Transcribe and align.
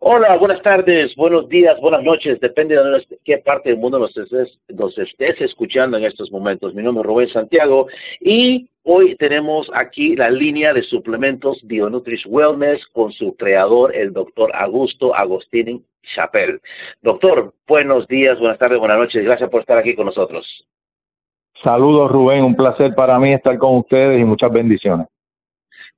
Hola, 0.00 0.36
buenas 0.36 0.62
tardes, 0.62 1.12
buenos 1.16 1.48
días, 1.48 1.76
buenas 1.80 2.04
noches, 2.04 2.38
depende 2.38 2.76
de 2.76 3.18
qué 3.24 3.38
parte 3.38 3.70
del 3.70 3.78
mundo 3.78 3.98
nos 3.98 4.16
estés, 4.16 4.56
nos 4.68 4.96
estés 4.96 5.40
escuchando 5.40 5.96
en 5.96 6.04
estos 6.04 6.30
momentos. 6.30 6.72
Mi 6.72 6.84
nombre 6.84 7.02
es 7.02 7.06
Rubén 7.06 7.28
Santiago 7.30 7.88
y 8.20 8.68
hoy 8.84 9.16
tenemos 9.16 9.68
aquí 9.74 10.14
la 10.14 10.30
línea 10.30 10.72
de 10.72 10.84
suplementos 10.84 11.58
Bionutris 11.64 12.24
Wellness 12.26 12.86
con 12.92 13.10
su 13.10 13.34
creador, 13.34 13.94
el 13.94 14.12
doctor 14.12 14.52
Augusto 14.54 15.16
Agostini 15.16 15.82
Chapel. 16.14 16.60
Doctor, 17.02 17.52
buenos 17.66 18.06
días, 18.06 18.38
buenas 18.38 18.58
tardes, 18.58 18.78
buenas 18.78 18.98
noches, 18.98 19.24
gracias 19.24 19.50
por 19.50 19.62
estar 19.62 19.78
aquí 19.78 19.96
con 19.96 20.06
nosotros. 20.06 20.46
Saludos 21.64 22.08
Rubén, 22.12 22.44
un 22.44 22.54
placer 22.54 22.94
para 22.94 23.18
mí 23.18 23.32
estar 23.32 23.58
con 23.58 23.78
ustedes 23.78 24.22
y 24.22 24.24
muchas 24.24 24.52
bendiciones. 24.52 25.08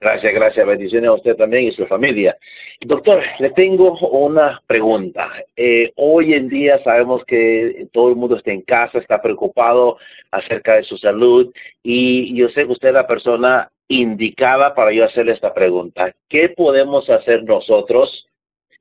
Gracias, 0.01 0.33
gracias. 0.33 0.67
Bendiciones 0.67 1.11
a 1.11 1.13
usted 1.13 1.37
también 1.37 1.65
y 1.65 1.73
su 1.73 1.87
familia. 1.87 2.35
Doctor, 2.81 3.23
le 3.39 3.51
tengo 3.51 3.99
una 3.99 4.59
pregunta. 4.67 5.31
Eh, 5.55 5.93
hoy 5.97 6.33
en 6.33 6.49
día 6.49 6.83
sabemos 6.83 7.23
que 7.27 7.87
todo 7.93 8.09
el 8.09 8.17
mundo 8.17 8.37
está 8.37 8.51
en 8.51 8.63
casa, 8.63 8.99
está 8.99 9.21
preocupado 9.21 9.99
acerca 10.31 10.77
de 10.77 10.85
su 10.85 10.97
salud 10.97 11.53
y 11.83 12.35
yo 12.35 12.49
sé 12.49 12.65
que 12.65 12.73
usted 12.73 12.89
es 12.89 12.95
la 12.95 13.07
persona 13.07 13.71
indicada 13.89 14.75
para 14.75 14.91
yo 14.91 15.05
hacerle 15.05 15.33
esta 15.33 15.53
pregunta. 15.53 16.15
¿Qué 16.31 16.49
podemos 16.49 17.11
hacer 17.11 17.45
nosotros 17.45 18.27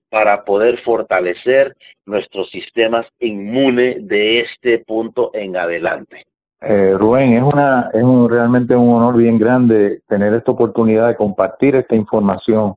para 0.08 0.46
poder 0.46 0.80
fortalecer 0.84 1.76
nuestros 2.06 2.50
sistemas 2.50 3.06
inmunes 3.20 4.08
de 4.08 4.40
este 4.40 4.80
punto 4.80 5.32
en 5.34 5.58
adelante? 5.58 6.26
Eh, 6.62 6.94
Rubén, 6.98 7.34
es, 7.34 7.44
una, 7.44 7.90
es 7.94 8.04
un, 8.04 8.30
realmente 8.30 8.76
un 8.76 8.94
honor 8.96 9.16
bien 9.16 9.38
grande 9.38 10.02
tener 10.08 10.34
esta 10.34 10.52
oportunidad 10.52 11.08
de 11.08 11.16
compartir 11.16 11.76
esta 11.76 11.96
información 11.96 12.76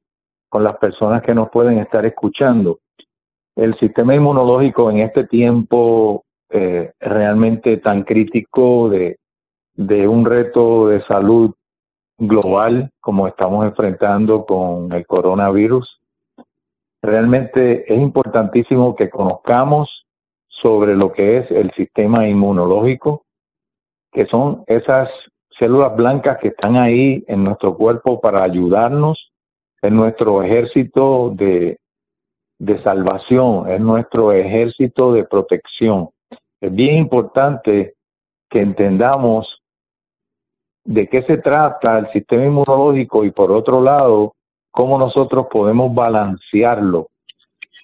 con 0.49 0.63
las 0.63 0.77
personas 0.77 1.23
que 1.23 1.35
nos 1.35 1.51
pueden 1.51 1.79
estar 1.79 2.05
escuchando. 2.07 2.79
El 3.57 3.77
sistema 3.79 4.15
inmunológico 4.15 4.91
en 4.91 4.99
este 4.99 5.27
tiempo 5.27 6.25
eh, 6.51 6.93
realmente 7.01 7.79
tan 7.79 8.05
crítico 8.05 8.89
de, 8.89 9.19
de 9.75 10.07
un 10.07 10.25
reto 10.25 10.89
de 10.89 11.03
salud 11.05 11.53
global 12.19 12.91
como 13.01 13.27
estamos 13.27 13.65
enfrentando 13.65 14.45
con 14.45 14.93
el 14.93 15.07
coronavirus, 15.07 15.99
realmente 17.03 17.93
es 17.93 18.01
importantísimo 18.01 18.95
que 18.95 19.11
conozcamos 19.11 20.07
sobre 20.49 20.95
lo 20.95 21.13
que 21.13 21.39
es 21.39 21.51
el 21.51 21.73
sistema 21.73 22.29
inmunológico, 22.29 23.25
que 24.13 24.27
son 24.27 24.65
esas 24.67 25.09
células 25.59 25.97
blancas 25.97 26.39
que 26.39 26.49
están 26.49 26.77
ahí 26.77 27.25
en 27.27 27.45
nuestro 27.45 27.77
cuerpo 27.77 28.21
para 28.21 28.45
ayudarnos, 28.45 29.33
en 29.81 29.97
nuestro 29.97 30.43
ejército 30.43 31.31
de, 31.35 31.79
de 32.59 32.83
salvación, 32.83 33.69
es 33.71 33.81
nuestro 33.81 34.33
ejército 34.33 35.13
de 35.13 35.25
protección. 35.25 36.11
Es 36.61 36.73
bien 36.73 36.97
importante 36.97 37.95
que 38.49 38.61
entendamos 38.61 39.63
de 40.85 41.09
qué 41.09 41.23
se 41.23 41.39
trata 41.39 41.99
el 41.99 42.11
sistema 42.13 42.45
inmunológico 42.45 43.25
y 43.25 43.31
por 43.31 43.51
otro 43.51 43.81
lado, 43.81 44.35
cómo 44.71 44.99
nosotros 44.99 45.47
podemos 45.51 45.95
balancearlo, 45.95 47.09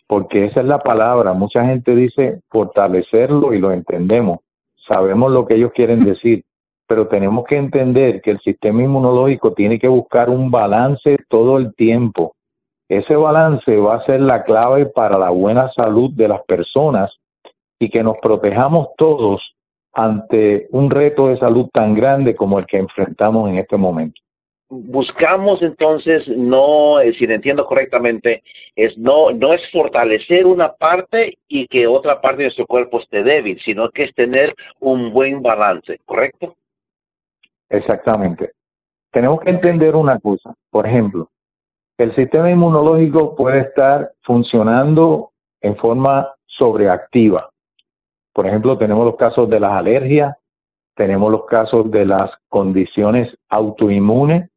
porque 0.07 0.47
esa 0.47 0.61
es 0.61 0.67
la 0.67 0.79
palabra. 0.79 1.33
Mucha 1.33 1.65
gente 1.65 1.95
dice 1.95 2.41
fortalecerlo 2.49 3.53
y 3.55 3.59
lo 3.59 3.73
entendemos, 3.73 4.39
sabemos 4.89 5.31
lo 5.31 5.47
que 5.47 5.57
ellos 5.57 5.73
quieren 5.75 6.05
decir, 6.05 6.45
pero 6.87 7.07
tenemos 7.09 7.45
que 7.45 7.57
entender 7.57 8.23
que 8.23 8.31
el 8.33 8.41
sistema 8.41 8.83
inmunológico 8.83 9.53
tiene 9.53 9.79
que 9.79 9.89
buscar 9.89 10.31
un 10.31 10.51
balance 10.51 11.19
todo 11.29 11.59
el 11.59 11.75
tiempo. 11.75 12.35
Ese 12.89 13.15
balance 13.15 13.77
va 13.77 13.97
a 13.97 14.05
ser 14.07 14.21
la 14.21 14.45
clave 14.45 14.87
para 14.87 15.19
la 15.19 15.29
buena 15.29 15.71
salud 15.73 16.11
de 16.15 16.29
las 16.29 16.43
personas 16.45 17.13
y 17.79 17.91
que 17.91 18.03
nos 18.03 18.17
protejamos 18.23 18.89
todos 18.97 19.43
ante 19.93 20.69
un 20.71 20.91
reto 20.91 21.29
de 21.29 21.39
salud 21.39 21.69
tan 21.73 21.95
grande 21.95 22.35
como 22.35 22.59
el 22.59 22.67
que 22.67 22.79
enfrentamos 22.79 23.51
en 23.51 23.59
este 23.59 23.77
momento 23.77 24.21
buscamos 24.69 25.63
entonces 25.63 26.29
no, 26.29 27.01
eh, 27.01 27.15
si 27.19 27.27
lo 27.27 27.35
entiendo 27.35 27.65
correctamente, 27.65 28.43
es 28.77 28.97
no, 28.99 29.31
no 29.31 29.53
es 29.55 29.61
fortalecer 29.73 30.47
una 30.47 30.73
parte 30.73 31.39
y 31.49 31.67
que 31.69 31.87
otra 31.87 32.21
parte 32.21 32.39
de 32.39 32.45
nuestro 32.45 32.67
cuerpo 32.67 33.01
esté 33.01 33.23
débil, 33.23 33.61
sino 33.65 33.91
que 33.91 34.05
es 34.05 34.15
tener 34.15 34.55
un 34.81 35.13
buen 35.13 35.43
balance, 35.43 35.99
¿correcto? 36.05 36.55
Exactamente. 37.71 38.53
Tenemos 39.11 39.41
que 39.41 39.51
entender 39.51 39.97
una 39.97 40.19
cosa, 40.19 40.55
por 40.71 40.87
ejemplo, 40.87 41.31
el 41.99 42.15
sistema 42.15 42.51
inmunológico 42.51 43.35
puede 43.35 43.61
estar 43.61 44.13
funcionando 44.23 45.33
en 45.61 45.77
forma 45.77 46.33
sobreactiva. 46.47 47.51
Por 48.33 48.47
ejemplo, 48.47 48.79
tenemos 48.79 49.05
los 49.05 49.17
casos 49.17 49.51
de 49.51 49.59
las 49.59 49.73
alergias, 49.73 50.37
tenemos 50.95 51.33
los 51.33 51.47
casos 51.47 51.91
de 51.91 52.07
las 52.07 52.31
condiciones 52.49 53.37
autoinmunes, 53.49 54.49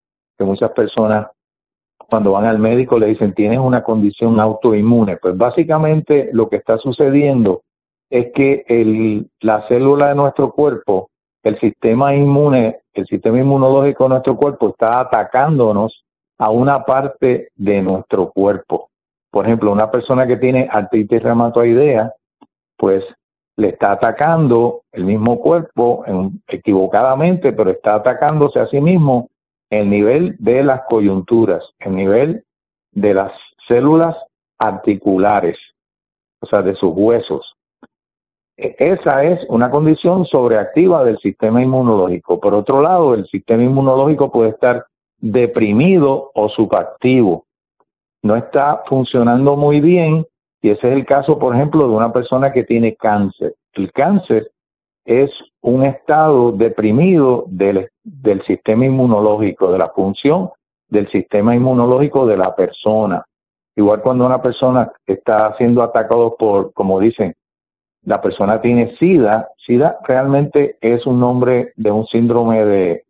muchas 0.44 0.72
personas 0.72 1.28
cuando 2.10 2.34
van 2.34 2.46
al 2.46 2.60
médico 2.60 3.00
le 3.00 3.08
dicen 3.08 3.34
tienes 3.34 3.60
una 3.60 3.84
condición 3.84 4.40
autoinmune. 4.40 5.18
Pues 5.18 5.38
básicamente 5.38 6.30
lo 6.34 6.50
que 6.50 6.58
está 6.58 6.78
sucediendo 6.78 7.62
es 8.10 8.34
que 8.34 8.66
el, 8.68 9.30
la 9.40 9.66
célula 9.70 10.10
de 10.10 10.16
nuestro 10.16 10.52
cuerpo, 10.52 11.10
el 11.44 11.58
sistema 11.60 12.14
inmune, 12.14 12.82
el 12.94 13.08
sistema 13.08 13.40
inmunológico 13.40 14.04
de 14.04 14.10
nuestro 14.10 14.36
cuerpo 14.36 14.70
está 14.70 15.02
atacándonos 15.02 16.04
a 16.38 16.50
una 16.52 16.84
parte 16.84 17.50
de 17.56 17.82
nuestro 17.82 18.30
cuerpo. 18.32 18.90
Por 19.32 19.46
ejemplo, 19.46 19.72
una 19.72 19.90
persona 19.90 20.28
que 20.28 20.36
tiene 20.36 20.68
artritis 20.70 21.24
reumatoidea, 21.24 22.12
pues 22.78 23.06
le 23.56 23.70
está 23.70 23.94
atacando 23.94 24.82
el 24.92 25.06
mismo 25.06 25.40
cuerpo 25.40 26.04
equivocadamente, 26.48 27.54
pero 27.54 27.70
está 27.70 27.96
atacándose 27.96 28.60
a 28.60 28.68
sí 28.68 28.82
mismo 28.82 29.30
el 29.72 29.90
nivel 29.90 30.36
de 30.38 30.64
las 30.64 30.82
coyunturas, 30.88 31.64
el 31.80 31.96
nivel 31.96 32.44
de 32.92 33.14
las 33.14 33.32
células 33.68 34.16
articulares, 34.60 35.58
o 36.42 36.46
sea, 36.46 36.62
de 36.62 36.76
sus 36.76 36.92
huesos. 36.94 37.56
E, 38.58 38.76
esa 38.78 39.24
es 39.24 39.40
una 39.48 39.72
condición 39.72 40.26
sobreactiva 40.26 41.04
del 41.06 41.18
sistema 41.20 41.64
inmunológico. 41.64 42.40
Por 42.40 42.54
otro 42.54 42.82
lado, 42.82 43.16
el 43.16 43.26
sistema 43.28 43.64
inmunológico 43.64 44.30
puede 44.32 44.50
estar 44.50 44.86
deprimido 45.18 46.32
o 46.36 46.50
subactivo. 46.50 47.46
No 48.24 48.36
está 48.36 48.84
funcionando 48.88 49.56
muy 49.56 49.80
bien 49.80 50.26
y 50.62 50.70
ese 50.70 50.90
es 50.90 50.94
el 50.94 51.06
caso, 51.06 51.40
por 51.40 51.56
ejemplo, 51.56 51.88
de 51.88 51.96
una 51.96 52.12
persona 52.12 52.52
que 52.52 52.66
tiene 52.66 52.96
cáncer. 52.96 53.56
El 53.74 53.92
cáncer 53.94 54.52
es 55.06 55.32
un 55.62 55.84
estado 55.84 56.52
deprimido 56.52 57.46
del, 57.48 57.90
del 58.04 58.44
sistema 58.46 58.86
inmunológico, 58.86 59.72
de 59.72 59.78
la 59.78 59.90
función 59.90 60.50
del 60.92 61.10
sistema 61.10 61.56
inmunológico 61.56 62.28
de 62.28 62.38
la 62.38 62.56
persona. 62.56 63.26
Igual 63.76 64.02
cuando 64.02 64.26
una 64.26 64.42
persona 64.42 64.92
está 65.08 65.56
siendo 65.58 65.82
atacado 65.82 66.36
por, 66.38 66.74
como 66.74 67.00
dicen, 67.00 67.34
la 68.04 68.22
persona 68.22 68.62
tiene 68.62 68.96
SIDA, 68.98 69.48
SIDA 69.66 69.98
realmente 70.04 70.78
es 70.82 71.06
un 71.06 71.20
nombre 71.20 71.72
de 71.78 71.92
un 71.92 72.06
síndrome 72.08 72.66
de, 72.66 73.04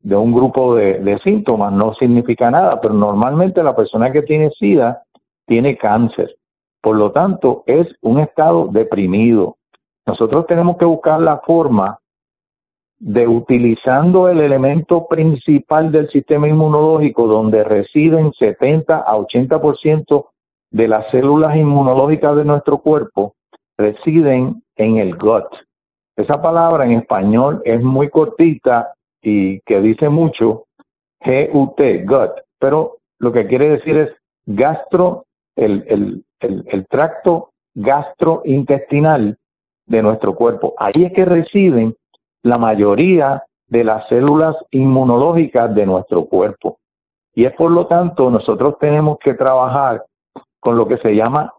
de 0.00 0.16
un 0.16 0.32
grupo 0.32 0.74
de, 0.74 0.98
de, 0.98 1.18
síntomas, 1.20 1.72
no 1.72 1.94
significa 1.94 2.50
nada, 2.50 2.80
pero 2.80 2.94
normalmente 2.94 3.62
la 3.62 3.76
persona 3.76 4.10
que 4.10 4.22
tiene 4.22 4.50
SIDA 4.58 5.02
tiene 5.46 5.76
cáncer. 5.76 6.34
Por 6.80 6.96
lo 6.96 7.12
tanto, 7.12 7.62
es 7.66 7.86
un 8.00 8.18
estado 8.18 8.68
deprimido. 8.68 9.56
Nosotros 10.06 10.46
tenemos 10.46 10.76
que 10.76 10.84
buscar 10.84 11.20
la 11.20 11.38
forma 11.38 11.98
de 12.98 13.26
utilizando 13.26 14.28
el 14.28 14.40
elemento 14.40 15.06
principal 15.08 15.90
del 15.90 16.08
sistema 16.10 16.48
inmunológico 16.48 17.26
donde 17.26 17.64
residen 17.64 18.32
70 18.32 18.96
a 18.96 19.16
80% 19.16 20.26
de 20.70 20.88
las 20.88 21.10
células 21.10 21.56
inmunológicas 21.56 22.36
de 22.36 22.44
nuestro 22.44 22.78
cuerpo, 22.78 23.34
residen 23.76 24.62
en 24.76 24.98
el 24.98 25.16
gut. 25.16 25.46
Esa 26.16 26.40
palabra 26.40 26.84
en 26.84 26.92
español 26.92 27.60
es 27.64 27.82
muy 27.82 28.08
cortita 28.08 28.92
y 29.20 29.60
que 29.60 29.80
dice 29.80 30.08
mucho, 30.08 30.66
G-U-T, 31.24 32.04
gut, 32.04 32.30
pero 32.58 32.98
lo 33.18 33.32
que 33.32 33.46
quiere 33.46 33.68
decir 33.70 33.96
es 33.96 34.10
gastro, 34.46 35.26
el, 35.56 35.84
el, 35.88 36.24
el, 36.40 36.64
el 36.68 36.86
tracto 36.86 37.50
gastrointestinal 37.74 39.38
de 39.86 40.02
nuestro 40.02 40.34
cuerpo. 40.34 40.74
Ahí 40.78 41.04
es 41.04 41.12
que 41.12 41.24
residen 41.24 41.94
la 42.42 42.58
mayoría 42.58 43.44
de 43.66 43.84
las 43.84 44.06
células 44.08 44.56
inmunológicas 44.70 45.74
de 45.74 45.86
nuestro 45.86 46.26
cuerpo. 46.26 46.78
Y 47.34 47.44
es 47.44 47.52
por 47.54 47.70
lo 47.70 47.86
tanto, 47.86 48.30
nosotros 48.30 48.76
tenemos 48.78 49.18
que 49.18 49.34
trabajar 49.34 50.04
con 50.60 50.76
lo 50.76 50.86
que 50.86 50.98
se 50.98 51.14
llama 51.14 51.52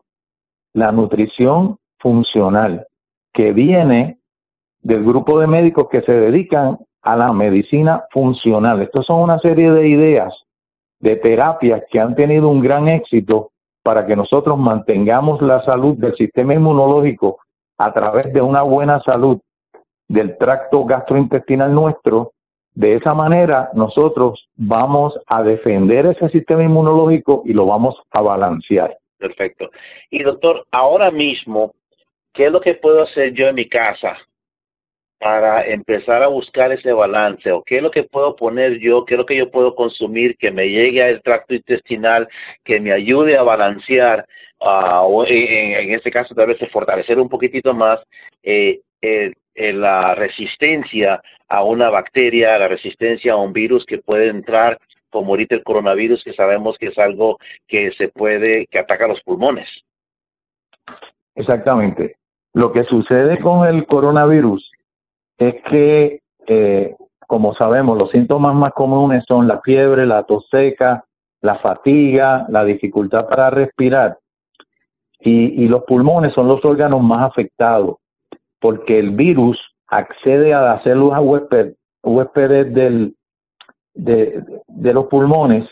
la 0.73 0.91
nutrición 0.91 1.77
funcional, 1.99 2.87
que 3.33 3.51
viene 3.51 4.19
del 4.81 5.03
grupo 5.03 5.39
de 5.39 5.47
médicos 5.47 5.87
que 5.89 6.01
se 6.01 6.13
dedican 6.15 6.77
a 7.01 7.15
la 7.15 7.33
medicina 7.33 8.03
funcional. 8.11 8.81
Estos 8.81 9.05
son 9.05 9.21
una 9.21 9.39
serie 9.39 9.71
de 9.71 9.87
ideas, 9.87 10.33
de 10.99 11.15
terapias 11.17 11.83
que 11.89 11.99
han 11.99 12.15
tenido 12.15 12.49
un 12.49 12.61
gran 12.61 12.87
éxito 12.87 13.51
para 13.83 14.05
que 14.05 14.15
nosotros 14.15 14.57
mantengamos 14.57 15.41
la 15.41 15.63
salud 15.65 15.97
del 15.97 16.15
sistema 16.15 16.53
inmunológico 16.53 17.39
a 17.77 17.93
través 17.93 18.33
de 18.33 18.41
una 18.41 18.61
buena 18.61 19.01
salud 19.01 19.39
del 20.07 20.37
tracto 20.37 20.85
gastrointestinal 20.85 21.73
nuestro, 21.73 22.33
de 22.75 22.95
esa 22.95 23.13
manera 23.13 23.69
nosotros 23.73 24.47
vamos 24.55 25.17
a 25.27 25.43
defender 25.43 26.05
ese 26.07 26.29
sistema 26.29 26.63
inmunológico 26.63 27.43
y 27.45 27.53
lo 27.53 27.65
vamos 27.65 27.95
a 28.11 28.21
balancear. 28.21 28.97
Perfecto. 29.17 29.69
Y 30.09 30.23
doctor, 30.23 30.65
ahora 30.71 31.11
mismo, 31.11 31.73
¿qué 32.33 32.47
es 32.47 32.51
lo 32.51 32.59
que 32.59 32.73
puedo 32.73 33.03
hacer 33.03 33.33
yo 33.33 33.47
en 33.47 33.55
mi 33.55 33.65
casa 33.69 34.17
para 35.23 35.63
empezar 35.65 36.21
a 36.21 36.27
buscar 36.27 36.73
ese 36.73 36.91
balance 36.91 37.49
o 37.49 37.63
qué 37.63 37.77
es 37.77 37.81
lo 37.81 37.91
que 37.91 38.03
puedo 38.03 38.35
poner 38.35 38.79
yo, 38.79 39.05
qué 39.05 39.13
es 39.13 39.17
lo 39.17 39.25
que 39.25 39.37
yo 39.37 39.49
puedo 39.49 39.73
consumir 39.73 40.35
que 40.37 40.51
me 40.51 40.67
llegue 40.67 41.01
al 41.01 41.21
tracto 41.21 41.53
intestinal, 41.55 42.27
que 42.65 42.81
me 42.81 42.91
ayude 42.91 43.37
a 43.37 43.43
balancear 43.43 44.25
uh, 44.59 45.05
o 45.05 45.25
en, 45.25 45.93
este 45.93 46.11
caso 46.11 46.35
tal 46.35 46.47
vez 46.47 46.57
fortalecer 46.69 47.19
un 47.21 47.29
poquitito 47.29 47.73
más 47.73 48.01
eh, 48.43 48.81
la 49.55 50.13
resistencia 50.13 51.21
a 51.47 51.63
una 51.63 51.89
bacteria, 51.89 52.57
la 52.57 52.67
resistencia 52.67 53.31
a 53.33 53.37
un 53.37 53.53
virus 53.53 53.85
que 53.85 53.99
puede 53.99 54.27
entrar 54.27 54.77
como 55.09 55.29
ahorita 55.29 55.55
el 55.55 55.63
coronavirus 55.63 56.21
que 56.21 56.33
sabemos 56.33 56.77
que 56.77 56.87
es 56.87 56.97
algo 56.97 57.37
que 57.65 57.91
se 57.97 58.09
puede, 58.09 58.67
que 58.67 58.79
ataca 58.79 59.07
los 59.07 59.21
pulmones. 59.21 59.69
Exactamente. 61.35 62.17
Lo 62.53 62.73
que 62.73 62.83
sucede 62.83 63.39
con 63.39 63.65
el 63.65 63.85
coronavirus 63.85 64.72
es 65.47 65.61
que, 65.63 66.21
eh, 66.47 66.95
como 67.27 67.53
sabemos, 67.55 67.97
los 67.97 68.11
síntomas 68.11 68.55
más 68.55 68.73
comunes 68.73 69.23
son 69.27 69.47
la 69.47 69.61
fiebre, 69.61 70.05
la 70.05 70.23
tos 70.23 70.47
seca, 70.49 71.03
la 71.41 71.57
fatiga, 71.59 72.45
la 72.49 72.63
dificultad 72.63 73.27
para 73.27 73.49
respirar. 73.49 74.17
Y, 75.19 75.67
los 75.69 75.83
pulmones 75.85 76.33
son 76.33 76.49
los 76.49 76.63
órganos 76.65 77.01
más 77.01 77.29
afectados 77.29 77.95
porque 78.59 78.99
el 78.99 79.11
virus 79.11 79.57
accede 79.87 80.53
a 80.53 80.61
las 80.61 80.83
células 80.83 81.21
huéspedes 81.21 82.73
de, 82.73 83.13
de, 83.93 84.93
los 84.93 85.05
pulmones 85.05 85.69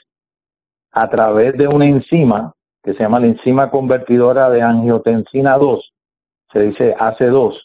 a 0.91 1.09
través 1.09 1.57
de 1.57 1.67
una 1.67 1.85
enzima 1.85 2.53
que 2.81 2.93
se 2.93 2.99
llama 2.99 3.19
la 3.19 3.27
enzima 3.27 3.69
convertidora 3.69 4.49
de 4.49 4.61
angiotensina 4.61 5.57
2, 5.57 5.93
se 6.51 6.59
dice 6.59 6.95
AC2, 6.95 7.57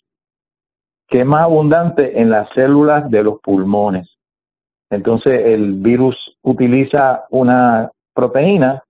que 1.09 1.21
es 1.21 1.27
más 1.27 1.45
abundante 1.45 2.21
en 2.21 2.31
las 2.31 2.49
células 2.55 3.11
de 3.11 3.23
los 3.23 3.41
pulmones. 3.41 4.09
Entonces 4.91 5.47
el 5.47 5.75
virus 5.75 6.17
utiliza 6.43 7.25
una 7.31 7.91
proteína 8.15 8.83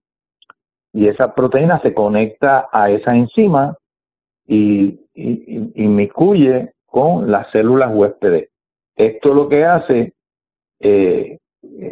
y 0.93 1.09
esa 1.09 1.35
proteína 1.35 1.81
se 1.81 1.93
conecta 1.93 2.69
a 2.73 2.91
esa 2.91 3.15
enzima 3.15 3.77
y, 4.47 5.01
y, 5.15 5.73
inmiscuye 5.83 6.73
con 6.87 7.31
las 7.31 7.51
células 7.51 7.91
huéspedes. 7.93 8.49
Esto 8.95 9.35
lo 9.35 9.49
que 9.49 9.65
hace, 9.65 10.15
eh, 10.81 11.39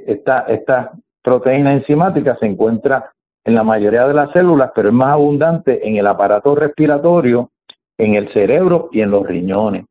esta, 0.06 0.40
esta 0.48 0.92
proteína 1.22 1.74
enzimática 1.74 2.36
se 2.38 2.46
encuentra 2.46 3.12
en 3.44 3.54
la 3.54 3.62
mayoría 3.62 4.06
de 4.06 4.14
las 4.14 4.30
células, 4.32 4.72
pero 4.74 4.88
es 4.88 4.94
más 4.94 5.10
abundante 5.10 5.86
en 5.86 5.96
el 5.96 6.06
aparato 6.06 6.54
respiratorio, 6.54 7.50
en 7.98 8.14
el 8.14 8.32
cerebro 8.32 8.88
y 8.92 9.02
en 9.02 9.10
los 9.10 9.26
riñones. 9.26 9.84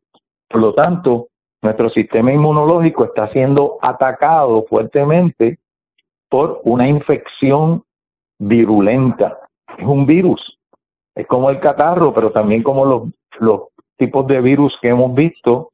Por 0.53 0.61
lo 0.61 0.73
tanto, 0.75 1.29
nuestro 1.63 1.89
sistema 1.89 2.31
inmunológico 2.31 3.05
está 3.05 3.27
siendo 3.29 3.79
atacado 3.81 4.63
fuertemente 4.69 5.57
por 6.29 6.61
una 6.63 6.87
infección 6.87 7.81
virulenta. 8.37 9.39
Es 9.75 9.83
un 9.83 10.05
virus. 10.05 10.59
Es 11.15 11.25
como 11.25 11.49
el 11.49 11.59
catarro, 11.59 12.13
pero 12.13 12.31
también 12.31 12.61
como 12.61 12.85
los, 13.39 13.61
tipos 13.97 14.27
de 14.27 14.41
virus 14.41 14.77
que 14.79 14.89
hemos 14.89 15.15
visto 15.15 15.71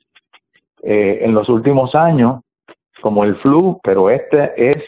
eh, 0.81 1.19
en 1.23 1.33
los 1.33 1.49
últimos 1.49 1.93
años, 1.93 2.39
como 3.01 3.25
el 3.25 3.35
flu, 3.41 3.81
pero 3.83 4.09
este 4.09 4.71
es 4.71 4.81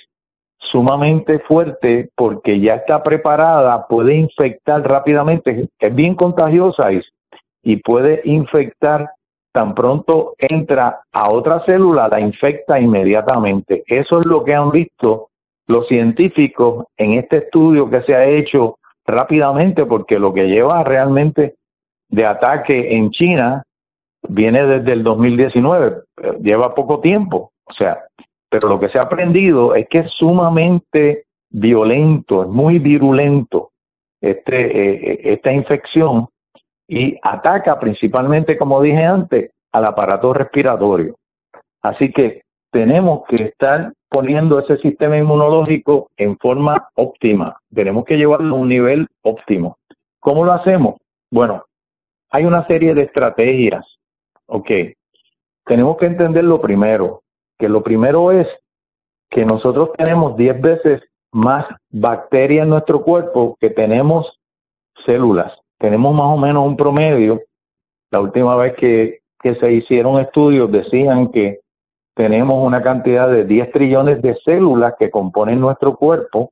sumamente 0.57 1.39
fuerte 1.39 2.11
porque 2.15 2.61
ya 2.61 2.75
está 2.75 3.03
preparada, 3.03 3.87
puede 3.89 4.15
infectar 4.15 4.87
rápidamente, 4.87 5.67
es 5.77 5.95
bien 5.95 6.15
contagiosa 6.15 6.91
y 7.61 7.75
puede 7.77 8.21
infectar 8.23 9.09
tan 9.51 9.75
pronto 9.75 10.33
entra 10.37 11.01
a 11.11 11.31
otra 11.31 11.63
célula, 11.65 12.07
la 12.07 12.19
infecta 12.19 12.79
inmediatamente. 12.79 13.83
Eso 13.87 14.21
es 14.21 14.25
lo 14.25 14.43
que 14.43 14.55
han 14.55 14.71
visto 14.71 15.29
los 15.67 15.87
científicos 15.87 16.85
en 16.97 17.13
este 17.13 17.37
estudio 17.37 17.89
que 17.89 18.01
se 18.03 18.15
ha 18.15 18.25
hecho 18.25 18.77
rápidamente, 19.05 19.85
porque 19.85 20.19
lo 20.19 20.33
que 20.33 20.47
lleva 20.47 20.83
realmente 20.83 21.55
de 22.09 22.25
ataque 22.25 22.95
en 22.95 23.11
China 23.11 23.63
viene 24.27 24.65
desde 24.65 24.93
el 24.93 25.03
2019, 25.03 26.03
lleva 26.41 26.75
poco 26.75 26.99
tiempo, 26.99 27.51
o 27.65 27.73
sea, 27.73 28.03
pero 28.49 28.67
lo 28.67 28.79
que 28.79 28.89
se 28.89 28.99
ha 28.99 29.03
aprendido 29.03 29.75
es 29.75 29.87
que 29.89 29.99
es 29.99 30.11
sumamente 30.11 31.25
violento, 31.49 32.43
es 32.43 32.49
muy 32.49 32.79
virulento 32.79 33.71
este, 34.21 34.65
eh, 34.65 35.11
eh, 35.11 35.21
esta 35.33 35.51
infección 35.51 36.27
y 36.91 37.17
ataca 37.21 37.79
principalmente, 37.79 38.57
como 38.57 38.81
dije 38.81 39.05
antes, 39.05 39.51
al 39.71 39.85
aparato 39.85 40.33
respiratorio. 40.33 41.15
Así 41.81 42.11
que 42.11 42.41
tenemos 42.69 43.23
que 43.29 43.45
estar 43.45 43.93
poniendo 44.09 44.59
ese 44.59 44.75
sistema 44.79 45.17
inmunológico 45.17 46.09
en 46.17 46.37
forma 46.37 46.89
óptima. 46.95 47.55
Tenemos 47.73 48.03
que 48.03 48.17
llevarlo 48.17 48.57
a 48.57 48.59
un 48.59 48.67
nivel 48.67 49.07
óptimo. 49.21 49.77
¿Cómo 50.19 50.43
lo 50.43 50.51
hacemos? 50.51 50.95
Bueno, 51.31 51.63
hay 52.29 52.43
una 52.43 52.67
serie 52.67 52.93
de 52.93 53.03
estrategias. 53.03 53.85
Ok. 54.47 54.69
Tenemos 55.63 55.95
que 55.95 56.07
entender 56.07 56.43
lo 56.43 56.59
primero, 56.59 57.21
que 57.57 57.69
lo 57.69 57.83
primero 57.83 58.33
es 58.33 58.47
que 59.29 59.45
nosotros 59.45 59.91
tenemos 59.97 60.35
10 60.35 60.59
veces 60.59 61.01
más 61.31 61.65
bacterias 61.89 62.63
en 62.63 62.69
nuestro 62.71 63.01
cuerpo 63.01 63.55
que 63.61 63.69
tenemos 63.69 64.37
células 65.05 65.60
tenemos 65.81 66.13
más 66.13 66.27
o 66.27 66.37
menos 66.37 66.65
un 66.65 66.77
promedio. 66.77 67.41
La 68.11 68.21
última 68.21 68.55
vez 68.55 68.75
que, 68.75 69.19
se 69.41 69.73
hicieron 69.73 70.19
estudios 70.19 70.71
decían 70.71 71.31
que 71.31 71.61
tenemos 72.13 72.63
una 72.63 72.83
cantidad 72.83 73.27
de 73.27 73.43
10 73.43 73.71
trillones 73.71 74.21
de 74.21 74.37
células 74.45 74.93
que 74.99 75.09
componen 75.09 75.59
nuestro 75.59 75.95
cuerpo, 75.95 76.51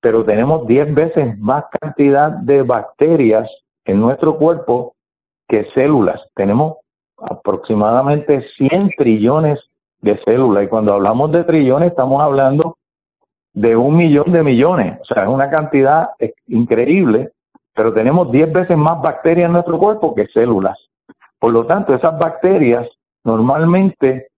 pero 0.00 0.24
tenemos 0.24 0.64
10 0.68 0.94
veces 0.94 1.36
más 1.40 1.64
cantidad 1.80 2.30
de 2.30 2.62
bacterias 2.62 3.50
en 3.84 4.00
nuestro 4.00 4.38
cuerpo 4.38 4.94
que 5.48 5.66
células. 5.74 6.20
Tenemos 6.36 6.76
aproximadamente 7.18 8.46
100 8.56 8.90
trillones 8.96 9.58
de 10.02 10.22
células 10.22 10.64
y 10.64 10.68
cuando 10.68 10.92
hablamos 10.92 11.32
de 11.32 11.42
trillones 11.42 11.90
estamos 11.90 12.22
hablando 12.22 12.76
de 13.54 13.74
un 13.74 13.96
millón 13.96 14.30
de 14.32 14.44
millones, 14.44 15.00
o 15.00 15.04
sea, 15.06 15.24
es 15.24 15.28
una 15.28 15.50
cantidad 15.50 16.10
increíble 16.46 17.32
pero 17.76 17.92
tenemos 17.92 18.32
10 18.32 18.52
veces 18.52 18.76
más 18.76 19.00
bacterias 19.02 19.46
en 19.46 19.52
nuestro 19.52 19.78
cuerpo 19.78 20.14
que 20.14 20.26
células. 20.28 20.78
Por 21.38 21.52
lo 21.52 21.66
tanto, 21.66 21.94
esas 21.94 22.18
bacterias 22.18 22.88
normalmente, 23.22 24.28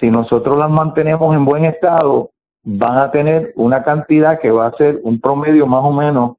si 0.00 0.10
nosotros 0.10 0.58
las 0.58 0.70
mantenemos 0.70 1.36
en 1.36 1.44
buen 1.44 1.66
estado, 1.66 2.30
van 2.64 2.98
a 2.98 3.10
tener 3.10 3.52
una 3.56 3.82
cantidad 3.82 4.40
que 4.40 4.50
va 4.50 4.68
a 4.68 4.76
ser 4.76 5.00
un 5.02 5.20
promedio 5.20 5.66
más 5.66 5.84
o 5.84 5.92
menos, 5.92 6.36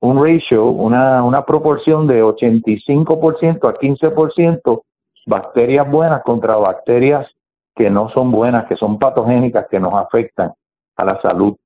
un 0.00 0.22
ratio, 0.22 0.66
una, 0.66 1.22
una 1.22 1.46
proporción 1.46 2.06
de 2.06 2.22
85% 2.22 3.68
a 3.68 3.74
15% 3.74 4.82
bacterias 5.26 5.90
buenas 5.90 6.22
contra 6.22 6.56
bacterias 6.56 7.26
que 7.74 7.88
no 7.88 8.10
son 8.10 8.30
buenas, 8.30 8.66
que 8.66 8.76
son 8.76 8.98
patogénicas, 8.98 9.66
que 9.70 9.80
nos 9.80 9.94
afectan 9.94 10.52
a 10.96 11.04
la 11.04 11.20
salud. 11.22 11.56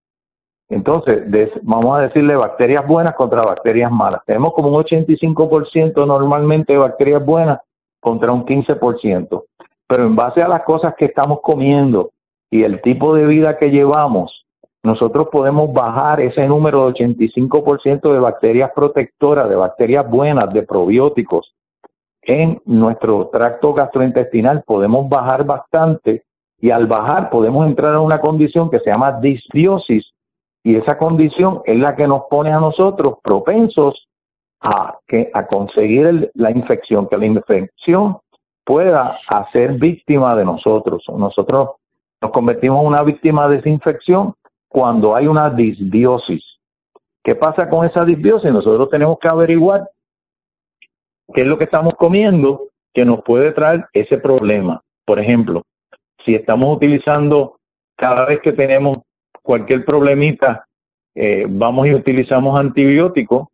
Entonces, 0.69 1.23
vamos 1.63 1.99
a 1.99 2.03
decirle 2.03 2.37
bacterias 2.37 2.87
buenas 2.87 3.15
contra 3.15 3.43
bacterias 3.43 3.93
malas. 3.93 4.23
Tenemos 4.27 4.55
como 4.55 4.69
un 4.69 4.77
85% 4.77 6.07
normalmente 6.07 6.73
de 6.73 6.79
bacterias 6.79 7.25
buenas 7.25 7.61
contra 8.01 8.33
un 8.33 8.45
15%. 8.45 9.45
Pero 9.87 10.07
en 10.07 10.17
base 10.17 10.41
a 10.43 10.49
las 10.49 10.63
cosas 10.65 10.95
que 10.97 11.07
estamos 11.07 11.41
comiendo 11.43 12.11
y 12.51 12.63
el 12.63 12.81
tipo 12.81 13.15
de 13.15 13.27
vida 13.27 13.59
que 13.59 13.71
llevamos, 13.71 14.45
nosotros 14.83 15.29
podemos 15.33 15.73
bajar 15.73 16.21
ese 16.21 16.47
número 16.47 16.87
de 16.87 17.07
85% 17.07 18.13
de 18.13 18.19
bacterias 18.19 18.71
protectoras, 18.75 19.49
de 19.49 19.57
bacterias 19.57 20.09
buenas, 20.09 20.53
de 20.53 20.63
probióticos 20.63 21.55
en 22.23 22.61
nuestro 22.65 23.29
tracto 23.29 23.73
gastrointestinal. 23.73 24.63
Podemos 24.67 25.09
bajar 25.09 25.45
bastante 25.45 26.25
y 26.61 26.71
al 26.71 26.87
bajar 26.87 27.31
podemos 27.31 27.67
entrar 27.67 27.95
a 27.95 28.01
una 28.01 28.21
condición 28.21 28.71
que 28.71 28.79
se 28.81 28.91
llama 28.91 29.21
disbiosis, 29.21 30.05
y 30.65 30.77
esa 30.77 30.97
condición 30.97 31.61
es 31.67 31.79
la 31.79 31.95
que 31.95 32.09
nos 32.09 32.23
pone 32.31 32.51
a 32.51 32.59
nosotros 32.59 33.19
propensos 33.23 34.09
a, 34.61 34.97
que, 35.07 35.31
a 35.35 35.47
conseguir 35.47 36.31
la 36.35 36.51
infección, 36.51 37.07
que 37.07 37.19
la 37.19 37.27
infección 37.27 38.17
pueda 38.65 39.19
hacer 39.29 39.75
víctima 39.75 40.35
de 40.35 40.47
nosotros. 40.47 41.05
Nosotros 41.15 41.73
nos 42.23 42.31
convertimos 42.31 42.81
en 42.81 42.87
una 42.87 43.03
víctima 43.03 43.47
de 43.47 43.59
esa 43.59 43.69
infección 43.69 44.35
cuando 44.67 45.15
hay 45.15 45.27
una 45.27 45.51
disbiosis. 45.51 46.43
¿Qué 47.23 47.35
pasa 47.35 47.69
con 47.69 47.85
esa 47.85 48.03
disbiosis? 48.07 48.51
Nosotros 48.51 48.89
tenemos 48.89 49.19
que 49.19 49.29
averiguar 49.29 49.87
qué 51.35 51.43
es 51.43 51.47
lo 51.47 51.59
que 51.59 51.65
estamos 51.65 51.93
comiendo 51.99 52.69
que 52.95 53.05
nos 53.05 53.23
puede 53.23 53.53
traer 53.53 53.85
ese 53.93 54.17
problema. 54.17 54.81
Por 55.05 55.21
ejemplo, 55.21 55.63
si 56.25 56.35
estamos 56.35 56.75
utilizando 56.75 57.59
cada 57.97 58.25
vez 58.25 58.41
que 58.41 58.53
tenemos 58.53 58.99
cualquier 59.45 59.85
problemita, 59.85 60.67
eh, 61.15 61.47
vamos 61.49 61.87
y 61.87 61.95
utilizamos 61.95 62.59
antibióticos, 62.59 63.49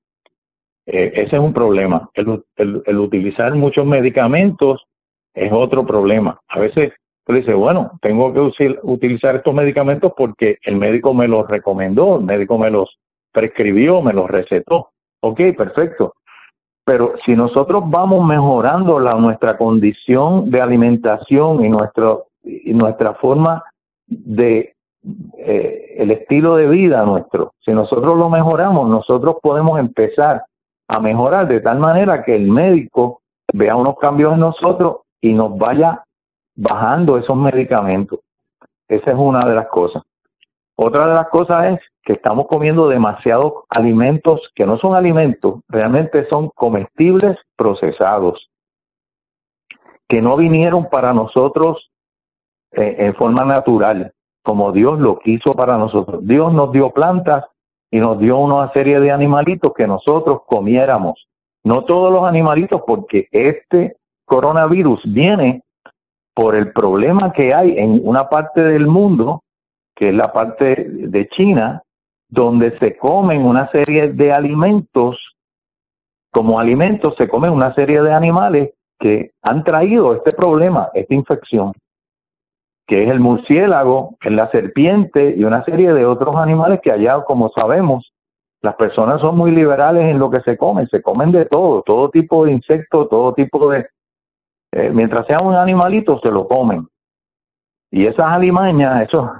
eh, 0.87 1.13
ese 1.15 1.37
es 1.37 1.43
un 1.43 1.53
problema. 1.53 2.09
El, 2.15 2.99
utilizar 2.99 3.55
muchos 3.55 3.85
medicamentos 3.85 4.87
es 5.35 5.53
otro 5.53 5.85
problema. 5.85 6.41
A 6.49 6.61
veces 6.61 6.93
tú 7.27 7.35
dices, 7.35 7.55
bueno, 7.55 7.99
tengo 8.01 8.33
que 8.33 8.79
utilizar 8.83 9.37
estos 9.37 9.53
medicamentos 9.53 10.13
porque 10.17 10.59
el 10.63 10.77
médico 10.77 11.13
me 11.13 11.29
los 11.29 11.47
recomendó, 11.49 12.19
el 12.19 12.25
médico 12.25 12.57
me 12.57 12.71
los 12.71 12.97
prescribió, 13.33 14.01
me 14.01 14.13
los 14.13 14.31
recetó. 14.31 14.91
Ok, 15.21 15.41
perfecto. 15.57 16.15
Pero 16.85 17.15
si 17.27 17.35
nosotros 17.35 17.83
vamos 17.87 18.27
mejorando 18.27 19.01
la, 19.01 19.15
nuestra 19.15 19.59
condición 19.59 20.51
de 20.51 20.61
alimentación 20.61 21.65
y, 21.65 21.69
nuestro, 21.69 22.27
y 22.43 22.73
nuestra 22.75 23.15
forma 23.15 23.65
de 24.07 24.75
eh, 25.39 25.95
el 25.99 26.11
estilo 26.11 26.57
de 26.57 26.69
vida 26.69 27.05
nuestro, 27.05 27.55
si 27.65 27.73
nosotros 27.73 28.19
lo 28.19 28.29
mejoramos, 28.29 28.89
nosotros 28.89 29.37
podemos 29.43 29.79
empezar 29.79 30.45
a 30.89 31.01
mejorar 31.01 31.49
de 31.49 31.61
tal 31.61 31.79
manera 31.79 32.23
que 32.25 32.35
el 32.35 32.51
médico 32.51 33.23
vea 33.53 33.77
unos 33.77 33.97
cambios 33.99 34.35
en 34.35 34.41
nosotros 34.41 34.99
y 35.21 35.33
nos 35.33 35.57
vaya 35.57 36.03
bajando 36.57 37.17
esos 37.17 37.37
medicamentos. 37.37 38.21
Esa 38.89 39.11
es 39.11 39.17
una 39.17 39.41
de 39.49 39.55
las 39.55 39.69
cosas. 39.69 40.03
Otra 40.77 41.07
de 41.07 41.15
las 41.15 41.29
cosas 41.29 41.75
es 41.75 41.81
que 42.03 42.15
estamos 42.15 42.47
comiendo 42.49 42.89
demasiados 42.89 43.53
alimentos 43.69 44.41
que 44.55 44.67
no 44.67 44.79
son 44.79 44.95
alimentos, 44.95 45.61
realmente 45.69 46.27
son 46.29 46.49
comestibles 46.49 47.37
procesados, 47.57 48.49
que 50.09 50.21
no 50.23 50.37
vinieron 50.37 50.89
para 50.89 51.13
nosotros 51.13 51.91
eh, 52.73 52.97
en 52.99 53.15
forma 53.15 53.45
natural, 53.45 54.13
como 54.43 54.73
Dios 54.73 54.99
lo 54.99 55.19
quiso 55.19 55.55
para 55.55 55.77
nosotros. 55.77 56.27
Dios 56.27 56.53
nos 56.53 56.73
dio 56.73 56.91
plantas 56.91 57.45
y 57.91 57.99
nos 57.99 58.19
dio 58.19 58.39
una 58.39 58.73
serie 58.73 59.01
de 59.01 59.11
animalitos 59.11 59.73
que 59.75 59.87
nosotros 59.87 60.41
comiéramos. 60.47 61.27
No 61.65 61.85
todos 61.85 62.13
los 62.13 62.25
animalitos, 62.25 62.83
porque 62.87 63.29
este 63.31 63.97
coronavirus 64.25 65.01
viene 65.05 65.63
por 66.35 66.55
el 66.55 66.73
problema 66.73 67.33
que 67.33 67.55
hay 67.55 67.77
en 67.77 68.01
una 68.03 68.29
parte 68.29 68.63
del 68.63 68.87
mundo, 68.87 69.43
que 69.95 70.09
es 70.09 70.15
la 70.15 70.33
parte 70.33 70.87
de 70.89 71.29
China, 71.29 71.83
donde 72.29 72.79
se 72.79 72.97
comen 72.97 73.45
una 73.45 73.71
serie 73.73 74.13
de 74.13 74.33
alimentos, 74.33 75.19
como 76.33 76.59
alimentos 76.59 77.15
se 77.19 77.29
comen 77.29 77.51
una 77.51 77.75
serie 77.75 78.01
de 78.01 78.13
animales 78.13 78.71
que 78.99 79.33
han 79.43 79.65
traído 79.65 80.15
este 80.15 80.33
problema, 80.33 80.89
esta 80.95 81.15
infección 81.15 81.73
que 82.91 83.05
es 83.05 83.09
el 83.09 83.21
murciélago, 83.21 84.17
es 84.21 84.33
la 84.33 84.51
serpiente 84.51 85.33
y 85.37 85.45
una 85.45 85.65
serie 85.65 85.93
de 85.93 86.05
otros 86.05 86.35
animales 86.35 86.81
que 86.83 86.93
allá, 86.93 87.23
como 87.23 87.53
sabemos, 87.57 88.13
las 88.63 88.75
personas 88.75 89.21
son 89.21 89.39
muy 89.39 89.53
liberales 89.53 90.07
en 90.07 90.19
lo 90.19 90.29
que 90.29 90.41
se 90.41 90.57
comen, 90.57 90.89
se 90.89 91.01
comen 91.01 91.31
de 91.31 91.47
todo, 91.47 91.83
todo 91.83 92.11
tipo 92.11 92.45
de 92.45 92.51
insectos, 92.51 93.09
todo 93.09 93.33
tipo 93.33 93.71
de... 93.71 93.87
Eh, 94.73 94.91
mientras 94.93 95.25
sea 95.29 95.39
un 95.39 95.55
animalito, 95.55 96.19
se 96.19 96.33
lo 96.33 96.49
comen. 96.49 96.89
Y 97.93 98.07
esas 98.07 98.27
alimañas, 98.27 99.03
eso, 99.07 99.35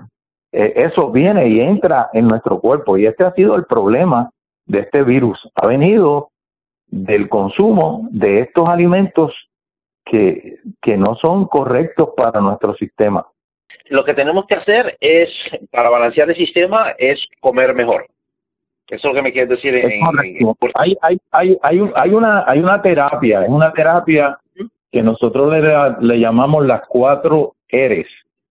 eh, 0.53 0.73
eso 0.77 1.11
viene 1.11 1.49
y 1.49 1.59
entra 1.59 2.09
en 2.13 2.29
nuestro 2.29 2.61
cuerpo. 2.61 2.99
Y 2.99 3.07
este 3.07 3.27
ha 3.27 3.33
sido 3.33 3.57
el 3.57 3.65
problema 3.65 4.31
de 4.67 4.79
este 4.79 5.03
virus. 5.03 5.41
Ha 5.57 5.67
venido 5.67 6.31
del 6.87 7.29
consumo 7.29 8.07
de 8.13 8.43
estos 8.43 8.69
alimentos 8.69 9.35
que, 10.05 10.61
que 10.81 10.97
no 10.97 11.17
son 11.17 11.47
correctos 11.47 12.11
para 12.17 12.41
nuestro 12.41 12.77
sistema 12.77 13.27
lo 13.91 14.05
que 14.05 14.15
tenemos 14.15 14.47
que 14.47 14.55
hacer 14.55 14.97
es, 15.01 15.33
para 15.71 15.91
balancear 15.91 16.31
el 16.31 16.37
sistema, 16.37 16.95
es 16.97 17.21
comer 17.41 17.75
mejor. 17.75 18.07
Eso 18.89 18.97
es 18.97 19.05
lo 19.05 19.15
que 19.15 19.23
me 19.23 19.33
quieres 19.33 19.51
decir. 19.51 19.77
En, 19.77 20.01
hay, 20.75 20.97
hay, 21.03 21.21
hay, 21.33 21.59
hay, 21.63 21.91
hay, 21.95 22.11
una, 22.11 22.45
hay 22.47 22.59
una 22.61 22.81
terapia, 22.81 23.43
es 23.43 23.49
una 23.49 23.73
terapia 23.73 24.39
que 24.91 25.03
nosotros 25.03 25.53
le, 25.53 26.07
le 26.07 26.21
llamamos 26.21 26.67
las 26.67 26.83
cuatro 26.89 27.55
R's, 27.69 28.09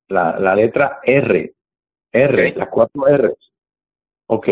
la, 0.09 0.37
la 0.39 0.55
letra 0.55 0.99
R, 1.03 1.53
R, 2.11 2.53
las 2.55 2.69
cuatro 2.69 3.03
R's. 3.07 3.51
Ok, 4.27 4.47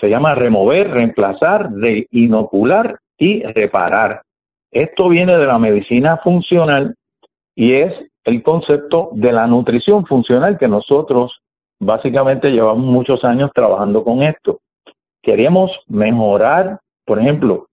se 0.00 0.08
llama 0.08 0.34
remover, 0.34 0.90
reemplazar, 0.90 1.70
reinocular 1.72 2.98
y 3.18 3.42
reparar. 3.42 4.22
Esto 4.70 5.08
viene 5.08 5.36
de 5.36 5.46
la 5.46 5.58
medicina 5.58 6.16
funcional 6.18 6.94
y 7.54 7.74
es 7.74 7.92
el 8.24 8.42
concepto 8.42 9.10
de 9.12 9.32
la 9.32 9.46
nutrición 9.46 10.06
funcional 10.06 10.58
que 10.58 10.68
nosotros 10.68 11.40
básicamente 11.78 12.50
llevamos 12.50 12.84
muchos 12.84 13.24
años 13.24 13.50
trabajando 13.54 14.04
con 14.04 14.22
esto. 14.22 14.60
Queremos 15.22 15.70
mejorar, 15.88 16.80
por 17.04 17.18
ejemplo, 17.18 17.68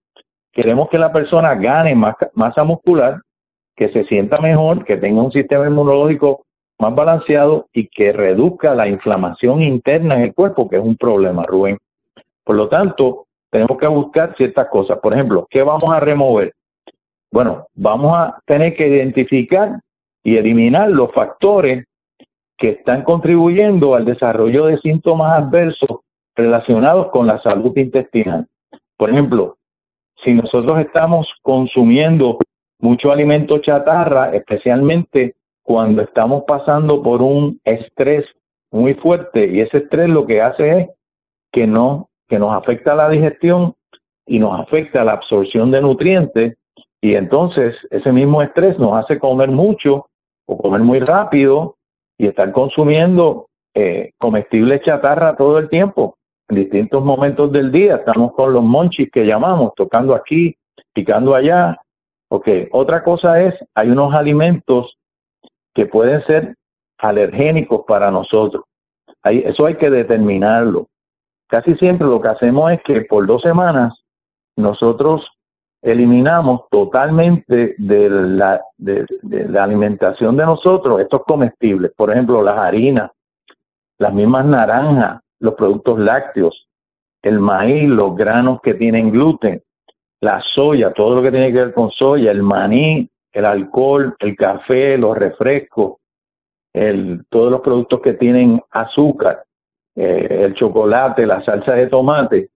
queremos 0.52 0.88
que 0.88 0.98
la 0.98 1.12
persona 1.12 1.54
gane 1.54 1.94
masa 1.94 2.64
muscular, 2.64 3.20
que 3.76 3.90
se 3.90 4.04
sienta 4.04 4.40
mejor, 4.40 4.84
que 4.84 4.96
tenga 4.96 5.22
un 5.22 5.32
sistema 5.32 5.66
inmunológico 5.66 6.44
más 6.78 6.94
balanceado 6.94 7.66
y 7.72 7.88
que 7.88 8.12
reduzca 8.12 8.74
la 8.74 8.88
inflamación 8.88 9.62
interna 9.62 10.16
en 10.16 10.22
el 10.22 10.34
cuerpo, 10.34 10.68
que 10.68 10.76
es 10.76 10.82
un 10.82 10.96
problema, 10.96 11.44
Rubén. 11.44 11.78
Por 12.44 12.56
lo 12.56 12.68
tanto, 12.68 13.26
tenemos 13.50 13.78
que 13.78 13.86
buscar 13.86 14.34
ciertas 14.36 14.68
cosas. 14.68 14.98
Por 14.98 15.12
ejemplo, 15.12 15.46
¿qué 15.50 15.62
vamos 15.62 15.92
a 15.94 16.00
remover? 16.00 16.52
Bueno, 17.30 17.66
vamos 17.74 18.12
a 18.14 18.38
tener 18.46 18.74
que 18.74 18.88
identificar 18.88 19.80
y 20.28 20.36
eliminar 20.36 20.90
los 20.90 21.10
factores 21.12 21.86
que 22.58 22.70
están 22.72 23.02
contribuyendo 23.02 23.94
al 23.94 24.04
desarrollo 24.04 24.66
de 24.66 24.76
síntomas 24.78 25.42
adversos 25.42 26.00
relacionados 26.36 27.10
con 27.12 27.26
la 27.26 27.40
salud 27.40 27.74
intestinal. 27.78 28.46
Por 28.98 29.08
ejemplo, 29.08 29.56
si 30.22 30.34
nosotros 30.34 30.82
estamos 30.82 31.26
consumiendo 31.40 32.36
mucho 32.78 33.10
alimento 33.10 33.56
chatarra, 33.60 34.34
especialmente 34.34 35.34
cuando 35.62 36.02
estamos 36.02 36.44
pasando 36.46 37.02
por 37.02 37.22
un 37.22 37.58
estrés 37.64 38.26
muy 38.70 38.92
fuerte 38.94 39.46
y 39.46 39.60
ese 39.60 39.78
estrés 39.78 40.10
lo 40.10 40.26
que 40.26 40.42
hace 40.42 40.78
es 40.78 40.88
que 41.52 41.66
no 41.66 42.10
que 42.28 42.38
nos 42.38 42.52
afecta 42.52 42.94
la 42.94 43.08
digestión 43.08 43.72
y 44.26 44.38
nos 44.38 44.60
afecta 44.60 45.04
la 45.04 45.12
absorción 45.12 45.70
de 45.70 45.80
nutrientes 45.80 46.58
y 47.00 47.14
entonces 47.14 47.74
ese 47.90 48.12
mismo 48.12 48.42
estrés 48.42 48.78
nos 48.78 48.92
hace 48.92 49.18
comer 49.18 49.50
mucho 49.50 50.07
o 50.48 50.56
comer 50.56 50.80
muy 50.80 50.98
rápido 50.98 51.76
y 52.16 52.26
estar 52.26 52.50
consumiendo 52.52 53.46
eh, 53.74 54.12
comestibles 54.18 54.82
chatarra 54.82 55.36
todo 55.36 55.58
el 55.58 55.68
tiempo. 55.68 56.16
En 56.48 56.56
distintos 56.56 57.04
momentos 57.04 57.52
del 57.52 57.70
día 57.70 57.96
estamos 57.96 58.32
con 58.32 58.52
los 58.52 58.62
monchis 58.62 59.10
que 59.12 59.26
llamamos, 59.26 59.72
tocando 59.76 60.14
aquí, 60.14 60.56
picando 60.94 61.34
allá. 61.34 61.76
Ok, 62.30 62.48
otra 62.72 63.04
cosa 63.04 63.40
es, 63.42 63.54
hay 63.74 63.90
unos 63.90 64.14
alimentos 64.14 64.96
que 65.74 65.86
pueden 65.86 66.24
ser 66.26 66.54
alergénicos 66.98 67.84
para 67.86 68.10
nosotros. 68.10 68.64
eso 69.24 69.66
hay 69.66 69.76
que 69.76 69.90
determinarlo. 69.90 70.86
Casi 71.46 71.74
siempre 71.76 72.06
lo 72.06 72.20
que 72.20 72.28
hacemos 72.28 72.72
es 72.72 72.82
que 72.82 73.02
por 73.02 73.26
dos 73.26 73.42
semanas 73.42 73.94
nosotros 74.56 75.26
eliminamos 75.82 76.62
totalmente 76.70 77.74
de 77.78 78.10
la, 78.10 78.60
de, 78.76 79.06
la 79.22 79.64
alimentación 79.64 80.36
de 80.36 80.44
nosotros 80.44 81.00
estos 81.00 81.22
comestibles, 81.24 81.92
por 81.96 82.10
ejemplo, 82.10 82.42
las 82.42 82.58
harinas, 82.58 83.10
las 83.98 84.12
mismas 84.12 84.44
naranjas, 84.46 85.20
los 85.40 85.54
productos 85.54 85.98
lácteos, 85.98 86.68
el 87.22 87.38
maíz, 87.38 87.88
los 87.88 88.16
granos 88.16 88.60
que 88.60 88.74
tienen 88.74 89.10
gluten, 89.10 89.62
la 90.20 90.42
soya, 90.42 90.92
todo 90.92 91.16
lo 91.16 91.22
que 91.22 91.30
tiene 91.30 91.52
que 91.52 91.58
ver 91.58 91.74
con 91.74 91.90
soya, 91.90 92.30
el 92.30 92.42
maní, 92.42 93.08
el 93.32 93.44
alcohol, 93.44 94.16
el 94.18 94.36
café, 94.36 94.98
los 94.98 95.16
refrescos, 95.16 95.98
el, 96.72 97.24
todos 97.28 97.50
los 97.50 97.60
productos 97.60 98.00
que 98.00 98.14
tienen 98.14 98.60
azúcar, 98.70 99.44
eh, 99.94 100.44
el 100.44 100.54
chocolate, 100.54 101.26
la 101.26 101.44
salsa 101.44 101.72
de 101.72 101.86
tomate, 101.86 102.50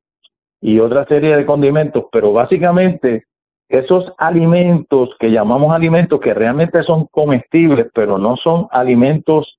y 0.62 0.78
otra 0.78 1.04
serie 1.06 1.36
de 1.36 1.44
condimentos, 1.44 2.04
pero 2.12 2.32
básicamente 2.32 3.24
esos 3.68 4.12
alimentos 4.16 5.10
que 5.18 5.30
llamamos 5.30 5.74
alimentos 5.74 6.20
que 6.20 6.32
realmente 6.32 6.82
son 6.84 7.06
comestibles, 7.10 7.88
pero 7.92 8.16
no 8.16 8.36
son 8.36 8.68
alimentos 8.70 9.58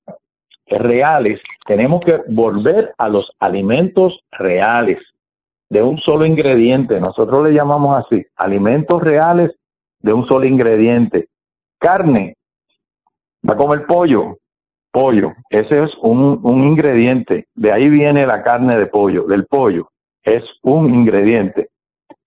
reales, 0.66 1.40
tenemos 1.66 2.00
que 2.00 2.22
volver 2.28 2.94
a 2.96 3.08
los 3.08 3.30
alimentos 3.38 4.18
reales 4.32 4.98
de 5.68 5.82
un 5.82 5.98
solo 5.98 6.24
ingrediente. 6.24 6.98
Nosotros 7.00 7.44
le 7.44 7.52
llamamos 7.54 8.02
así, 8.04 8.24
alimentos 8.36 9.02
reales 9.02 9.50
de 10.00 10.12
un 10.12 10.26
solo 10.26 10.46
ingrediente. 10.46 11.28
Carne, 11.78 12.36
va 13.48 13.54
a 13.54 13.58
comer 13.58 13.84
pollo, 13.86 14.38
pollo, 14.90 15.32
ese 15.50 15.82
es 15.82 15.90
un, 16.00 16.40
un 16.42 16.64
ingrediente, 16.64 17.46
de 17.54 17.72
ahí 17.72 17.90
viene 17.90 18.26
la 18.26 18.42
carne 18.42 18.78
de 18.78 18.86
pollo, 18.86 19.24
del 19.24 19.44
pollo 19.46 19.90
es 20.24 20.42
un 20.62 20.92
ingrediente. 20.94 21.68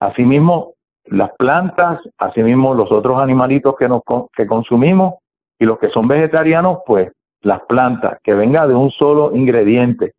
Asimismo, 0.00 0.74
las 1.06 1.30
plantas, 1.36 2.00
asimismo 2.18 2.74
los 2.74 2.90
otros 2.92 3.20
animalitos 3.20 3.74
que, 3.76 3.88
nos, 3.88 4.02
que 4.34 4.46
consumimos 4.46 5.14
y 5.58 5.64
los 5.64 5.78
que 5.78 5.90
son 5.90 6.06
vegetarianos, 6.06 6.78
pues 6.86 7.10
las 7.42 7.60
plantas, 7.62 8.18
que 8.22 8.34
venga 8.34 8.66
de 8.66 8.74
un 8.74 8.90
solo 8.90 9.34
ingrediente. 9.34 10.12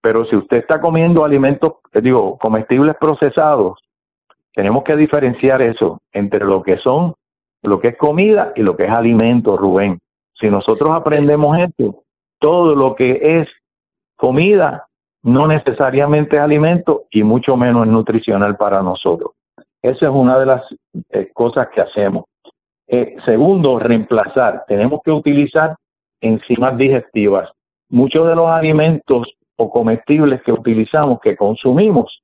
Pero 0.00 0.24
si 0.26 0.36
usted 0.36 0.58
está 0.58 0.80
comiendo 0.80 1.24
alimentos, 1.24 1.74
eh, 1.92 2.00
digo, 2.00 2.38
comestibles 2.38 2.94
procesados, 3.00 3.78
tenemos 4.54 4.84
que 4.84 4.96
diferenciar 4.96 5.62
eso 5.62 6.00
entre 6.12 6.44
lo 6.44 6.62
que 6.62 6.78
son, 6.78 7.14
lo 7.62 7.80
que 7.80 7.88
es 7.88 7.96
comida 7.96 8.52
y 8.54 8.62
lo 8.62 8.76
que 8.76 8.84
es 8.84 8.90
alimento, 8.90 9.56
Rubén. 9.56 9.98
Si 10.38 10.48
nosotros 10.48 10.90
aprendemos 10.94 11.58
esto, 11.58 12.02
todo 12.38 12.74
lo 12.74 12.94
que 12.94 13.40
es 13.40 13.48
comida 14.16 14.86
no 15.26 15.48
necesariamente 15.48 16.36
es 16.36 16.42
alimento 16.42 17.06
y 17.10 17.24
mucho 17.24 17.56
menos 17.56 17.84
es 17.84 17.92
nutricional 17.92 18.56
para 18.56 18.80
nosotros. 18.80 19.32
Esa 19.82 20.06
es 20.06 20.12
una 20.12 20.38
de 20.38 20.46
las 20.46 20.62
eh, 21.10 21.30
cosas 21.34 21.66
que 21.74 21.80
hacemos. 21.80 22.26
Eh, 22.86 23.16
segundo, 23.26 23.80
reemplazar. 23.80 24.64
Tenemos 24.68 25.00
que 25.04 25.10
utilizar 25.10 25.74
enzimas 26.20 26.78
digestivas. 26.78 27.50
Muchos 27.88 28.28
de 28.28 28.36
los 28.36 28.54
alimentos 28.54 29.26
o 29.56 29.68
comestibles 29.68 30.42
que 30.42 30.52
utilizamos, 30.52 31.18
que 31.20 31.36
consumimos, 31.36 32.22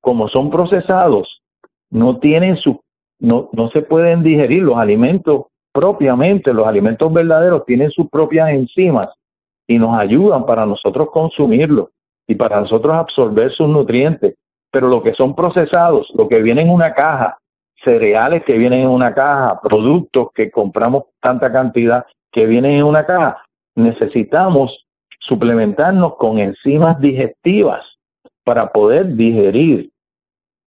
como 0.00 0.26
son 0.28 0.50
procesados, 0.50 1.42
no 1.90 2.18
tienen 2.18 2.56
su, 2.56 2.80
no, 3.20 3.50
no 3.52 3.70
se 3.70 3.82
pueden 3.82 4.24
digerir 4.24 4.64
los 4.64 4.78
alimentos 4.78 5.46
propiamente, 5.72 6.52
los 6.52 6.66
alimentos 6.66 7.12
verdaderos 7.12 7.64
tienen 7.66 7.92
sus 7.92 8.10
propias 8.10 8.50
enzimas 8.50 9.10
y 9.68 9.78
nos 9.78 9.96
ayudan 9.96 10.44
para 10.44 10.66
nosotros 10.66 11.08
consumirlos 11.12 11.91
y 12.26 12.34
para 12.34 12.60
nosotros 12.60 12.94
absorber 12.94 13.52
sus 13.52 13.68
nutrientes. 13.68 14.36
Pero 14.70 14.88
lo 14.88 15.02
que 15.02 15.14
son 15.14 15.34
procesados, 15.34 16.10
lo 16.14 16.28
que 16.28 16.40
viene 16.40 16.62
en 16.62 16.70
una 16.70 16.94
caja, 16.94 17.38
cereales 17.84 18.44
que 18.44 18.56
vienen 18.56 18.82
en 18.82 18.88
una 18.88 19.14
caja, 19.14 19.60
productos 19.60 20.28
que 20.34 20.50
compramos 20.50 21.04
tanta 21.20 21.52
cantidad 21.52 22.06
que 22.30 22.46
vienen 22.46 22.72
en 22.72 22.84
una 22.84 23.04
caja, 23.04 23.42
necesitamos 23.74 24.86
suplementarnos 25.20 26.16
con 26.16 26.38
enzimas 26.38 27.00
digestivas 27.00 27.84
para 28.44 28.72
poder 28.72 29.14
digerir, 29.14 29.90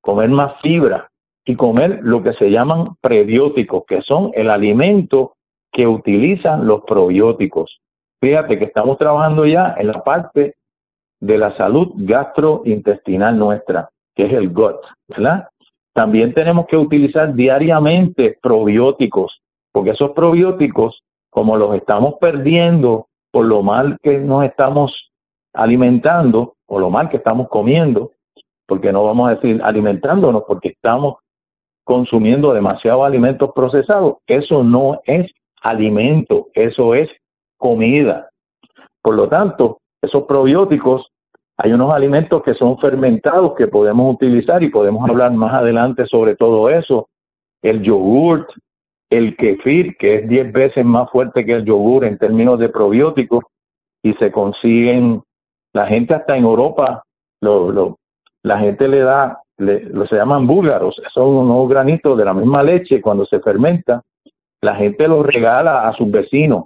comer 0.02 0.30
más 0.30 0.60
fibra 0.62 1.10
y 1.46 1.56
comer 1.56 2.00
lo 2.02 2.24
que 2.24 2.34
se 2.34 2.50
llaman 2.50 2.96
prebióticos, 3.02 3.84
que 3.86 4.02
son 4.02 4.32
el 4.34 4.50
alimento 4.50 5.34
que 5.72 5.88
utilizan 5.88 6.66
los 6.68 6.84
probióticos. 6.86 7.80
Fíjate 8.22 8.58
que 8.58 8.66
estamos 8.66 8.98
trabajando 8.98 9.46
ya 9.46 9.76
en 9.78 9.88
la 9.88 10.04
parte 10.04 10.56
de 11.20 11.38
la 11.38 11.56
salud 11.58 11.92
gastrointestinal 11.96 13.38
nuestra, 13.38 13.90
que 14.16 14.26
es 14.26 14.34
el 14.34 14.50
gut, 14.50 14.78
¿verdad? 15.08 15.48
También 15.94 16.34
tenemos 16.34 16.66
que 16.68 16.78
utilizar 16.78 17.34
diariamente 17.34 18.38
probióticos, 18.42 19.42
porque 19.72 19.92
esos 19.92 20.12
probióticos, 20.12 21.02
como 21.30 21.58
los 21.58 21.76
estamos 21.76 22.16
perdiendo 22.20 23.08
por 23.32 23.46
lo 23.46 23.62
mal 23.64 23.98
que 24.02 24.18
nos 24.18 24.44
estamos 24.44 25.12
alimentando 25.54 26.56
o 26.68 26.80
lo 26.80 26.90
mal 26.90 27.10
que 27.10 27.18
estamos 27.18 27.48
comiendo, 27.50 28.12
porque 28.68 28.92
no 28.92 29.04
vamos 29.04 29.30
a 29.30 29.36
decir 29.36 29.62
alimentándonos, 29.64 30.44
porque 30.48 30.70
estamos 30.70 31.16
consumiendo 31.84 32.54
demasiados 32.54 33.06
alimentos 33.06 33.52
procesados. 33.54 34.18
Eso 34.28 34.64
no 34.64 35.02
es 35.06 35.32
alimento, 35.62 36.48
eso 36.54 36.96
es 36.96 37.10
comida. 37.58 38.30
Por 39.02 39.16
lo 39.16 39.30
tanto, 39.30 39.80
esos 40.06 40.24
probióticos, 40.24 41.12
hay 41.58 41.72
unos 41.72 41.94
alimentos 41.94 42.44
que 42.44 42.54
son 42.54 42.78
fermentados 42.80 43.54
que 43.56 43.68
podemos 43.68 44.14
utilizar 44.14 44.62
y 44.64 44.70
podemos 44.70 45.08
hablar 45.10 45.32
más 45.34 45.54
adelante 45.54 46.06
sobre 46.06 46.36
todo 46.36 46.70
eso. 46.70 47.08
El 47.62 47.82
yogurt, 47.82 48.50
el 49.10 49.38
kefir, 49.38 49.96
que 49.98 50.10
es 50.10 50.28
10 50.28 50.52
veces 50.52 50.86
más 50.86 51.10
fuerte 51.10 51.46
que 51.46 51.54
el 51.54 51.66
yogur 51.66 52.06
en 52.06 52.18
términos 52.18 52.60
de 52.60 52.70
probióticos, 52.70 53.44
y 54.04 54.14
se 54.14 54.32
consiguen, 54.32 55.24
la 55.74 55.88
gente 55.88 56.14
hasta 56.14 56.38
en 56.38 56.44
Europa, 56.44 57.04
lo, 57.42 57.98
la 58.44 58.60
gente 58.60 58.88
le 58.88 59.00
da, 59.00 59.42
lo 59.58 60.06
se 60.06 60.16
llaman 60.16 60.46
búlgaros, 60.46 60.96
son 61.14 61.28
unos 61.30 61.68
granitos 61.70 62.18
de 62.18 62.26
la 62.26 62.34
misma 62.34 62.62
leche 62.62 63.02
cuando 63.02 63.26
se 63.26 63.40
fermenta, 63.40 64.02
la 64.62 64.76
gente 64.76 65.08
los 65.08 65.26
regala 65.26 65.88
a 65.88 65.94
sus 65.94 66.10
vecinos. 66.12 66.66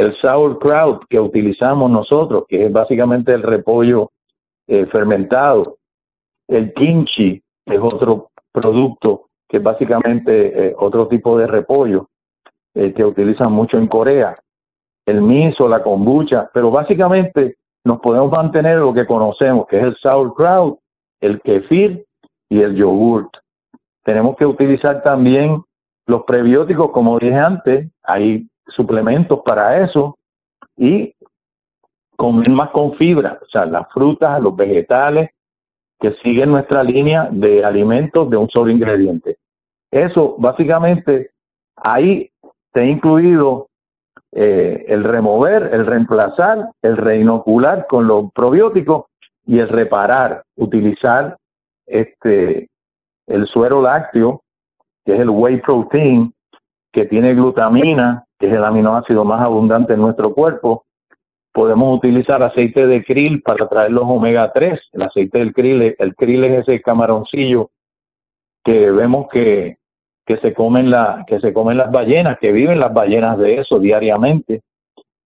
El 0.00 0.18
sauerkraut 0.18 1.04
que 1.10 1.20
utilizamos 1.20 1.90
nosotros, 1.90 2.44
que 2.48 2.64
es 2.64 2.72
básicamente 2.72 3.34
el 3.34 3.42
repollo 3.42 4.10
eh, 4.66 4.86
fermentado, 4.86 5.76
el 6.48 6.72
kimchi, 6.72 7.42
es 7.66 7.78
otro 7.78 8.30
producto 8.50 9.26
que 9.46 9.58
es 9.58 9.62
básicamente 9.62 10.68
eh, 10.68 10.74
otro 10.78 11.06
tipo 11.06 11.36
de 11.36 11.46
repollo 11.46 12.08
eh, 12.72 12.94
que 12.94 13.04
utilizan 13.04 13.52
mucho 13.52 13.76
en 13.76 13.88
Corea, 13.88 14.38
el 15.04 15.20
miso, 15.20 15.68
la 15.68 15.82
kombucha, 15.82 16.48
pero 16.54 16.70
básicamente 16.70 17.56
nos 17.84 18.00
podemos 18.00 18.32
mantener 18.32 18.78
lo 18.78 18.94
que 18.94 19.06
conocemos, 19.06 19.66
que 19.66 19.76
es 19.76 19.84
el 19.84 19.98
sauerkraut, 19.98 20.78
el 21.20 21.42
kefir 21.42 22.06
y 22.48 22.62
el 22.62 22.74
yogurt. 22.74 23.36
Tenemos 24.02 24.34
que 24.36 24.46
utilizar 24.46 25.02
también 25.02 25.62
los 26.06 26.22
prebióticos, 26.24 26.90
como 26.90 27.18
dije 27.18 27.36
antes, 27.36 27.90
hay 28.02 28.46
suplementos 28.74 29.40
para 29.44 29.84
eso 29.84 30.16
y 30.76 31.14
comer 32.16 32.50
más 32.50 32.70
con 32.70 32.94
fibra, 32.94 33.38
o 33.42 33.46
sea, 33.46 33.64
las 33.66 33.90
frutas, 33.92 34.40
los 34.40 34.54
vegetales, 34.54 35.30
que 35.98 36.12
siguen 36.22 36.50
nuestra 36.50 36.82
línea 36.82 37.28
de 37.30 37.64
alimentos 37.64 38.28
de 38.30 38.36
un 38.36 38.48
solo 38.48 38.70
ingrediente. 38.70 39.36
Eso, 39.90 40.36
básicamente, 40.38 41.30
ahí 41.76 42.30
se 42.72 42.80
ha 42.80 42.84
incluido 42.84 43.68
eh, 44.32 44.84
el 44.88 45.04
remover, 45.04 45.70
el 45.72 45.86
reemplazar, 45.86 46.70
el 46.82 46.96
reinocular 46.96 47.86
con 47.86 48.06
los 48.06 48.32
probióticos 48.32 49.06
y 49.46 49.58
el 49.58 49.68
reparar, 49.68 50.44
utilizar 50.56 51.36
este 51.86 52.68
el 53.26 53.46
suero 53.46 53.80
lácteo, 53.82 54.42
que 55.04 55.14
es 55.14 55.20
el 55.20 55.30
whey 55.30 55.60
protein, 55.60 56.32
que 56.92 57.06
tiene 57.06 57.34
glutamina, 57.34 58.24
que 58.38 58.48
es 58.48 58.52
el 58.52 58.64
aminoácido 58.64 59.24
más 59.24 59.44
abundante 59.44 59.94
en 59.94 60.00
nuestro 60.00 60.34
cuerpo, 60.34 60.84
Podemos 61.52 61.98
utilizar 61.98 62.42
aceite 62.42 62.86
de 62.86 63.02
krill 63.02 63.42
para 63.42 63.68
traer 63.68 63.90
los 63.90 64.04
omega 64.04 64.52
3. 64.52 64.80
El 64.92 65.02
aceite 65.02 65.38
del 65.38 65.52
krill, 65.52 65.96
el 65.98 66.14
krill 66.14 66.44
es 66.44 66.60
ese 66.60 66.80
camaroncillo 66.80 67.70
que 68.62 68.90
vemos 68.90 69.26
que, 69.32 69.78
que 70.24 70.36
se 70.36 70.54
comen 70.54 70.90
la, 70.90 71.24
que 71.26 71.40
se 71.40 71.52
comen 71.52 71.76
las 71.76 71.90
ballenas, 71.90 72.38
que 72.38 72.52
viven 72.52 72.78
las 72.78 72.94
ballenas 72.94 73.36
de 73.38 73.56
eso 73.56 73.80
diariamente. 73.80 74.62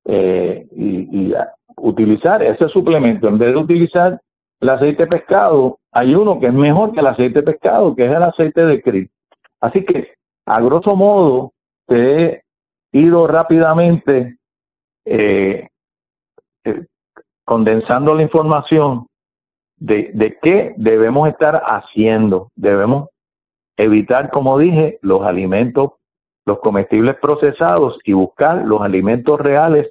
Eh, 0.07 0.67
y, 0.75 1.29
y 1.29 1.35
utilizar 1.77 2.43
ese 2.43 2.69
suplemento, 2.69 3.29
en 3.29 3.39
vez 3.39 3.53
de 3.53 3.61
utilizar 3.61 4.19
el 4.61 4.69
aceite 4.69 5.03
de 5.03 5.11
pescado, 5.11 5.79
hay 5.93 6.15
uno 6.15 6.41
que 6.41 6.47
es 6.47 6.55
mejor 6.55 6.93
que 6.93 7.01
el 7.01 7.07
aceite 7.07 7.41
de 7.41 7.53
pescado, 7.53 7.95
que 7.95 8.07
es 8.07 8.11
el 8.11 8.23
aceite 8.23 8.65
de 8.65 8.81
krill. 8.81 9.11
Así 9.61 9.85
que, 9.85 10.15
a 10.47 10.61
grosso 10.63 10.97
modo, 10.97 11.53
te 11.87 12.25
he 12.25 12.43
ido 12.93 13.27
rápidamente 13.27 14.39
eh, 15.05 15.69
eh, 16.65 16.87
condensando 17.45 18.15
la 18.15 18.23
información 18.23 19.07
de, 19.77 20.11
de 20.15 20.39
qué 20.43 20.75
debemos 20.77 21.29
estar 21.29 21.63
haciendo. 21.67 22.49
Debemos 22.55 23.09
evitar, 23.77 24.31
como 24.31 24.59
dije, 24.59 24.99
los 25.03 25.23
alimentos, 25.23 25.93
los 26.47 26.61
comestibles 26.61 27.17
procesados 27.21 27.99
y 28.05 28.13
buscar 28.13 28.65
los 28.65 28.81
alimentos 28.81 29.41
reales 29.41 29.91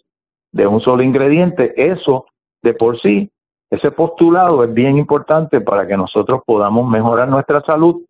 de 0.52 0.68
un 0.68 0.82
solo 0.82 1.04
ingrediente. 1.04 1.74
Eso 1.76 2.26
de 2.62 2.74
por 2.74 3.00
sí, 3.02 3.30
ese 3.70 3.92
postulado 3.92 4.64
es 4.64 4.74
bien 4.74 4.98
importante 4.98 5.60
para 5.62 5.88
que 5.88 5.98
nosotros 5.98 6.42
podamos 6.46 6.90
mejorar 6.90 7.28
nuestra 7.28 7.62
salud, 7.62 8.04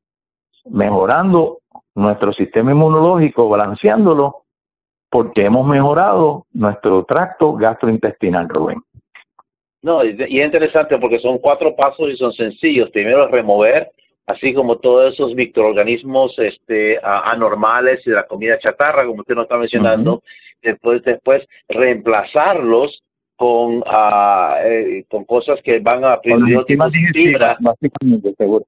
mejorando 0.65 1.59
nuestro 1.95 2.33
sistema 2.33 2.71
inmunológico, 2.71 3.49
balanceándolo 3.49 4.43
porque 5.09 5.45
hemos 5.45 5.67
mejorado 5.67 6.47
nuestro 6.53 7.03
tracto 7.05 7.53
gastrointestinal, 7.53 8.49
Rubén. 8.49 8.81
No, 9.83 10.03
y 10.03 10.15
es 10.17 10.45
interesante 10.45 10.97
porque 10.97 11.19
son 11.19 11.37
cuatro 11.37 11.75
pasos 11.75 12.09
y 12.09 12.17
son 12.17 12.33
sencillos. 12.33 12.89
Primero, 12.89 13.27
remover, 13.27 13.91
así 14.25 14.53
como 14.53 14.77
todos 14.77 15.13
esos 15.13 15.35
microorganismos 15.35 16.33
este, 16.39 16.99
anormales 17.03 18.01
y 18.07 18.09
de 18.09 18.15
la 18.15 18.25
comida 18.25 18.57
chatarra, 18.57 19.05
como 19.05 19.19
usted 19.21 19.35
nos 19.35 19.43
está 19.43 19.57
mencionando. 19.57 20.23
Después, 20.61 21.03
después 21.03 21.45
reemplazarlos 21.67 23.03
con, 23.35 23.79
uh, 23.79 24.55
eh, 24.63 25.05
con 25.09 25.25
cosas 25.25 25.59
que 25.61 25.79
van 25.79 26.05
a 26.05 26.17
fibra. 26.19 27.57
Básicamente, 27.59 28.33
seguro. 28.37 28.65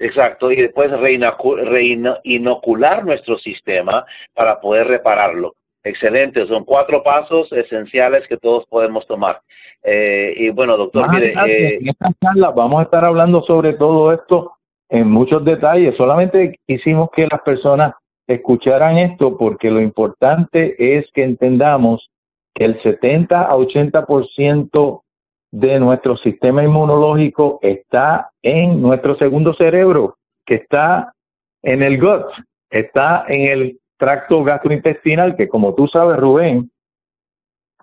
Exacto, 0.00 0.50
y 0.50 0.56
después 0.56 0.90
reinocular 0.90 3.04
nuestro 3.04 3.38
sistema 3.38 4.06
para 4.34 4.58
poder 4.58 4.88
repararlo. 4.88 5.54
Excelente, 5.84 6.46
son 6.46 6.64
cuatro 6.64 7.02
pasos 7.02 7.52
esenciales 7.52 8.26
que 8.26 8.38
todos 8.38 8.64
podemos 8.66 9.06
tomar. 9.06 9.40
Eh, 9.82 10.32
y 10.36 10.48
bueno, 10.48 10.78
doctor, 10.78 11.10
mire, 11.10 11.34
eh, 11.46 11.78
en 11.80 11.88
esta 11.88 12.10
charla 12.22 12.50
vamos 12.50 12.80
a 12.80 12.84
estar 12.84 13.04
hablando 13.04 13.42
sobre 13.42 13.74
todo 13.74 14.12
esto 14.12 14.52
en 14.88 15.10
muchos 15.10 15.44
detalles. 15.44 15.94
Solamente 15.98 16.58
quisimos 16.66 17.10
que 17.14 17.28
las 17.30 17.42
personas 17.42 17.94
escucharan 18.26 18.96
esto 18.96 19.36
porque 19.36 19.70
lo 19.70 19.82
importante 19.82 20.76
es 20.78 21.06
que 21.12 21.24
entendamos 21.24 22.08
que 22.54 22.64
el 22.64 22.82
70 22.82 23.42
a 23.42 23.54
80% 23.54 25.02
de 25.52 25.80
nuestro 25.80 26.16
sistema 26.18 26.62
inmunológico 26.62 27.58
está 27.62 28.30
en 28.42 28.80
nuestro 28.80 29.16
segundo 29.16 29.54
cerebro, 29.54 30.16
que 30.46 30.56
está 30.56 31.12
en 31.62 31.82
el 31.82 32.00
gut, 32.00 32.26
está 32.70 33.24
en 33.28 33.46
el 33.46 33.80
tracto 33.96 34.42
gastrointestinal, 34.44 35.36
que 35.36 35.48
como 35.48 35.74
tú 35.74 35.88
sabes, 35.88 36.18
Rubén, 36.18 36.70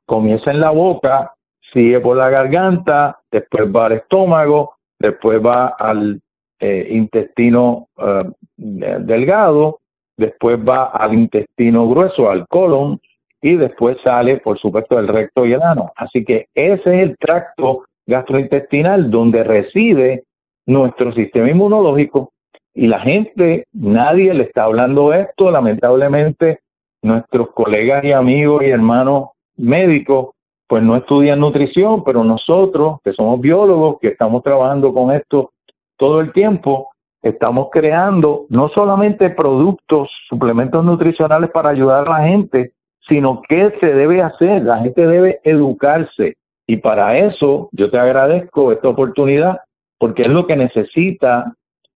comienza 0.05 0.51
en 0.51 0.61
la 0.61 0.71
boca, 0.71 1.33
sigue 1.73 1.99
por 1.99 2.17
la 2.17 2.29
garganta, 2.29 3.19
después 3.29 3.69
va 3.73 3.87
al 3.87 3.91
estómago, 3.93 4.75
después 4.97 5.45
va 5.45 5.67
al 5.67 6.21
eh, 6.59 6.87
intestino 6.91 7.89
eh, 7.97 8.23
delgado, 8.55 9.79
después 10.15 10.57
va 10.57 10.85
al 10.85 11.13
intestino 11.13 11.87
grueso, 11.87 12.29
al 12.29 12.47
colon, 12.47 12.99
y 13.47 13.55
después 13.55 13.97
sale, 14.03 14.37
por 14.37 14.59
supuesto, 14.59 14.99
el 14.99 15.07
recto 15.07 15.45
y 15.45 15.53
el 15.53 15.61
ano. 15.61 15.91
Así 15.95 16.25
que 16.25 16.47
ese 16.53 16.73
es 16.73 17.09
el 17.09 17.17
tracto 17.17 17.85
gastrointestinal 18.05 19.09
donde 19.09 19.43
reside 19.43 20.23
nuestro 20.65 21.13
sistema 21.13 21.49
inmunológico 21.49 22.33
y 22.73 22.87
la 22.87 22.99
gente, 22.99 23.65
nadie 23.73 24.33
le 24.33 24.43
está 24.43 24.65
hablando 24.65 25.13
esto, 25.13 25.49
lamentablemente 25.49 26.59
nuestros 27.01 27.51
colegas 27.53 28.03
y 28.03 28.11
amigos 28.11 28.63
y 28.63 28.69
hermanos 28.69 29.29
médicos 29.55 30.31
pues 30.67 30.83
no 30.83 30.97
estudian 30.97 31.39
nutrición, 31.39 32.03
pero 32.03 32.25
nosotros 32.25 32.97
que 33.01 33.13
somos 33.13 33.39
biólogos, 33.39 33.97
que 34.01 34.09
estamos 34.09 34.43
trabajando 34.43 34.93
con 34.93 35.11
esto 35.13 35.51
todo 35.95 36.19
el 36.19 36.33
tiempo, 36.33 36.89
estamos 37.21 37.69
creando 37.71 38.45
no 38.49 38.67
solamente 38.69 39.29
productos, 39.29 40.09
suplementos 40.27 40.83
nutricionales 40.83 41.49
para 41.51 41.69
ayudar 41.69 42.07
a 42.09 42.19
la 42.19 42.27
gente, 42.27 42.73
sino 43.07 43.41
qué 43.47 43.73
se 43.79 43.93
debe 43.93 44.21
hacer. 44.21 44.63
La 44.63 44.79
gente 44.79 45.05
debe 45.05 45.39
educarse. 45.43 46.35
Y 46.67 46.77
para 46.77 47.17
eso 47.17 47.69
yo 47.71 47.89
te 47.89 47.97
agradezco 47.97 48.71
esta 48.71 48.89
oportunidad, 48.89 49.59
porque 49.97 50.23
es 50.23 50.29
lo 50.29 50.45
que 50.45 50.55
necesita 50.55 51.53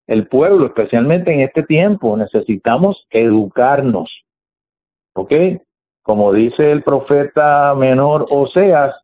el 0.07 0.27
pueblo, 0.27 0.65
especialmente 0.65 1.33
en 1.33 1.41
este 1.41 1.63
tiempo. 1.63 2.15
Necesitamos 2.17 3.05
educarnos. 3.09 4.09
¿Ok? 5.13 5.33
Como 6.03 6.31
dice 6.33 6.71
el 6.71 6.83
profeta 6.83 7.75
menor 7.75 8.25
Oseas, 8.29 8.95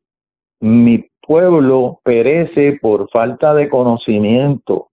mi 0.60 1.06
pueblo 1.22 2.00
perece 2.04 2.80
por 2.82 3.10
falta 3.10 3.54
de 3.54 3.70
conocimiento. 3.70 4.88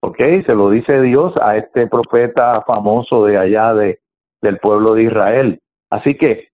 ¿Ok? 0.00 0.18
Se 0.46 0.54
lo 0.54 0.70
dice 0.70 1.00
Dios 1.00 1.32
a 1.40 1.56
este 1.56 1.86
profeta 1.86 2.62
famoso 2.66 3.24
de 3.24 3.38
allá 3.38 3.72
de, 3.74 4.00
del 4.42 4.58
pueblo 4.58 4.94
de 4.94 5.04
Israel. 5.04 5.60
Así 5.94 6.16
que 6.16 6.48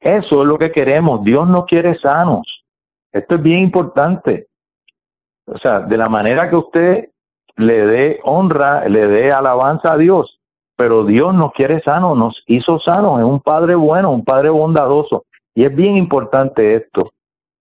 eso 0.00 0.42
es 0.42 0.48
lo 0.48 0.56
que 0.56 0.72
queremos. 0.72 1.22
Dios 1.22 1.46
nos 1.46 1.66
quiere 1.66 1.98
sanos. 1.98 2.64
Esto 3.12 3.34
es 3.34 3.42
bien 3.42 3.58
importante. 3.58 4.46
O 5.44 5.58
sea, 5.58 5.80
de 5.80 5.98
la 5.98 6.08
manera 6.08 6.48
que 6.48 6.56
usted 6.56 7.08
le 7.56 7.86
dé 7.86 8.20
honra, 8.24 8.88
le 8.88 9.06
dé 9.06 9.30
alabanza 9.30 9.92
a 9.92 9.98
Dios, 9.98 10.40
pero 10.74 11.04
Dios 11.04 11.34
nos 11.34 11.52
quiere 11.52 11.82
sanos, 11.82 12.16
nos 12.16 12.42
hizo 12.46 12.80
sanos, 12.80 13.18
es 13.18 13.26
un 13.26 13.40
Padre 13.40 13.74
bueno, 13.74 14.10
un 14.10 14.24
Padre 14.24 14.48
bondadoso. 14.48 15.24
Y 15.54 15.64
es 15.64 15.74
bien 15.74 15.98
importante 15.98 16.72
esto, 16.72 17.12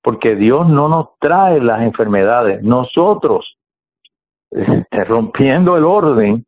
porque 0.02 0.36
Dios 0.36 0.70
no 0.70 0.88
nos 0.88 1.18
trae 1.20 1.60
las 1.60 1.82
enfermedades. 1.82 2.64
Nosotros, 2.64 3.58
rompiendo 4.92 5.76
el 5.76 5.84
orden, 5.84 6.46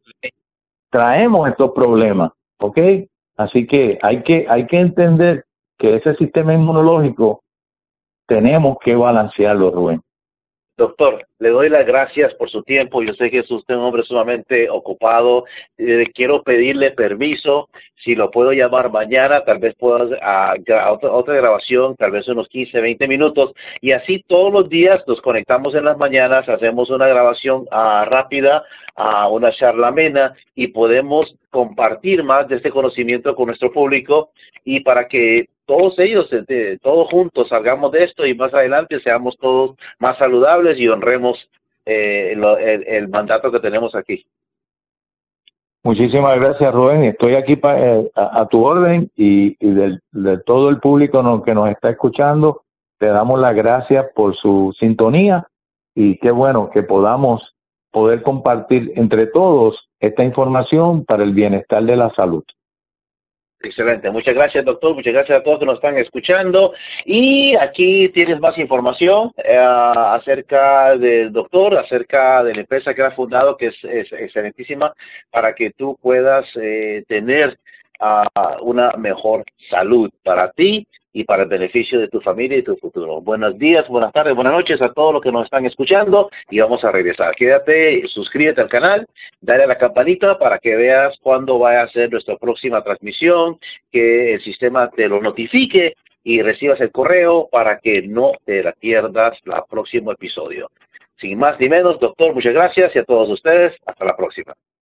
traemos 0.89 1.49
estos 1.49 1.71
problemas, 1.71 2.31
¿ok? 2.59 2.77
Así 3.39 3.65
que 3.67 3.97
hay 4.01 4.21
que, 4.23 4.45
hay 4.49 4.67
que 4.67 4.81
entender 4.81 5.45
que 5.77 5.95
ese 5.95 6.13
sistema 6.15 6.53
inmunológico 6.53 7.41
tenemos 8.27 8.77
que 8.83 8.93
balancearlo, 8.95 9.71
Rubén. 9.71 10.01
Doctor, 10.79 11.27
le 11.39 11.49
doy 11.49 11.67
las 11.67 11.85
gracias 11.85 12.33
por 12.35 12.49
su 12.49 12.63
tiempo. 12.63 13.03
Yo 13.03 13.13
sé 13.15 13.29
que 13.29 13.39
es 13.39 13.51
usted 13.51 13.75
un 13.75 13.81
hombre 13.81 14.03
sumamente 14.03 14.69
ocupado. 14.69 15.43
Eh, 15.77 16.05
quiero 16.15 16.41
pedirle 16.41 16.91
permiso, 16.91 17.67
si 18.01 18.15
lo 18.15 18.31
puedo 18.31 18.53
llamar 18.53 18.89
mañana, 18.89 19.43
tal 19.43 19.59
vez 19.59 19.75
pueda 19.75 20.15
a, 20.21 20.53
otra, 20.93 21.33
grabación, 21.33 21.97
tal 21.97 22.11
vez 22.11 22.29
unos 22.29 22.47
15, 22.47 22.79
20 22.79 23.09
minutos. 23.09 23.51
Y 23.81 23.91
así 23.91 24.23
todos 24.25 24.53
los 24.53 24.69
días 24.69 25.03
nos 25.05 25.19
conectamos 25.19 25.75
en 25.75 25.83
las 25.83 25.97
mañanas, 25.97 26.47
hacemos 26.47 26.89
una 26.89 27.07
grabación 27.07 27.63
uh, 27.63 28.05
rápida, 28.05 28.63
a 28.95 29.27
uh, 29.27 29.35
una 29.35 29.51
charla 29.51 29.89
amena 29.89 30.33
y 30.55 30.67
podemos 30.67 31.35
compartir 31.49 32.23
más 32.23 32.47
de 32.47 32.55
este 32.55 32.71
conocimiento 32.71 33.35
con 33.35 33.47
nuestro 33.47 33.69
público 33.73 34.31
y 34.63 34.79
para 34.79 35.09
que 35.09 35.49
todos 35.69 35.93
ellos, 35.99 36.27
todos 36.81 37.07
juntos 37.11 37.47
salgamos 37.47 37.91
de 37.91 37.99
esto 37.99 38.25
y 38.25 38.33
más 38.33 38.51
adelante 38.51 38.99
seamos 39.01 39.37
todos 39.37 39.77
más 39.99 40.17
saludables 40.17 40.79
y 40.79 40.87
honremos 40.87 41.37
eh, 41.85 42.33
el, 42.87 43.07
mandato 43.07 43.51
que 43.51 43.59
tenemos 43.59 43.93
aquí. 43.93 44.25
Muchísimas 45.83 46.39
gracias, 46.39 46.73
Rubén. 46.73 47.03
Estoy 47.03 47.35
aquí 47.35 47.53
eh, 47.63 48.11
a, 48.15 48.47
tu 48.47 48.65
orden 48.65 49.11
y, 49.15 49.55
de 49.59 50.37
todo 50.39 50.69
el 50.69 50.79
público 50.79 51.43
que 51.43 51.53
nos 51.53 51.69
está 51.69 51.91
escuchando, 51.91 52.63
te 52.97 53.05
damos 53.05 53.39
las 53.39 53.53
gracias 53.53 54.07
por 54.15 54.35
su 54.37 54.73
sintonía 54.79 55.47
y 55.93 56.17
qué 56.17 56.31
bueno 56.31 56.71
que 56.71 56.81
podamos 56.81 57.43
poder 57.91 58.23
compartir 58.23 58.91
entre 58.95 59.27
todos 59.27 59.87
esta 59.99 60.23
información 60.23 61.05
para 61.05 61.23
el 61.23 61.33
bienestar 61.33 61.83
de 61.83 61.95
la 61.95 62.09
salud. 62.15 62.43
Excelente, 63.61 64.09
muchas 64.09 64.33
gracias 64.33 64.63
doctor, 64.63 64.95
muchas 64.95 65.11
gracias 65.11 65.37
a 65.37 65.43
todos 65.43 65.59
que 65.59 65.65
nos 65.65 65.75
están 65.75 65.97
escuchando. 65.97 66.73
Y 67.03 67.55
aquí 67.57 68.07
tienes 68.09 68.39
más 68.39 68.57
información 68.57 69.33
eh, 69.35 69.57
acerca 69.57 70.95
del 70.95 71.33
doctor, 71.33 71.77
acerca 71.77 72.41
de 72.45 72.53
la 72.53 72.61
empresa 72.61 72.93
que 72.93 73.03
ha 73.03 73.11
fundado 73.11 73.57
que 73.57 73.67
es, 73.67 73.75
excelentísima 73.83 74.93
para 75.29 75.53
que 75.53 75.71
tú 75.71 75.97
puedas 76.01 76.45
eh, 76.55 77.03
tener 77.09 77.59
uh, 77.99 78.63
una 78.63 78.93
mejor 78.93 79.43
salud 79.69 80.09
para 80.23 80.51
ti 80.51 80.87
y 81.13 81.23
para 81.23 81.43
el 81.43 81.49
beneficio 81.49 81.99
de 81.99 82.07
tu 82.07 82.21
familia 82.21 82.57
y 82.57 82.63
tu 82.63 82.75
futuro. 82.77 83.21
Buenos 83.21 83.57
días, 83.57 83.87
buenas 83.87 84.13
tardes, 84.13 84.35
buenas 84.35 84.53
noches 84.53 84.81
a 84.81 84.93
todos 84.93 85.13
los 85.13 85.21
que 85.21 85.31
nos 85.31 85.45
están 85.45 85.65
escuchando 85.65 86.29
y 86.49 86.59
vamos 86.59 86.83
a 86.83 86.91
regresar. 86.91 87.35
Quédate, 87.35 88.07
suscríbete 88.07 88.61
al 88.61 88.69
canal, 88.69 89.07
dale 89.41 89.63
a 89.63 89.67
la 89.67 89.77
campanita 89.77 90.37
para 90.37 90.59
que 90.59 90.75
veas 90.75 91.17
cuándo 91.21 91.59
va 91.59 91.81
a 91.81 91.89
ser 91.89 92.11
nuestra 92.11 92.37
próxima 92.37 92.83
transmisión, 92.83 93.59
que 93.91 94.33
el 94.33 94.41
sistema 94.41 94.89
te 94.89 95.07
lo 95.07 95.21
notifique 95.21 95.95
y 96.23 96.41
recibas 96.41 96.79
el 96.81 96.91
correo 96.91 97.47
para 97.51 97.79
que 97.79 98.03
no 98.07 98.33
te 98.45 98.61
la 98.61 98.73
pierdas 98.73 99.37
el 99.45 99.53
próximo 99.69 100.11
episodio. 100.11 100.69
Sin 101.17 101.37
más 101.37 101.59
ni 101.59 101.67
menos, 101.67 101.99
doctor, 101.99 102.33
muchas 102.33 102.53
gracias 102.53 102.95
y 102.95 102.99
a 102.99 103.03
todos 103.03 103.29
ustedes, 103.29 103.75
hasta 103.85 104.05
la 104.05 104.15
próxima. 104.15 104.53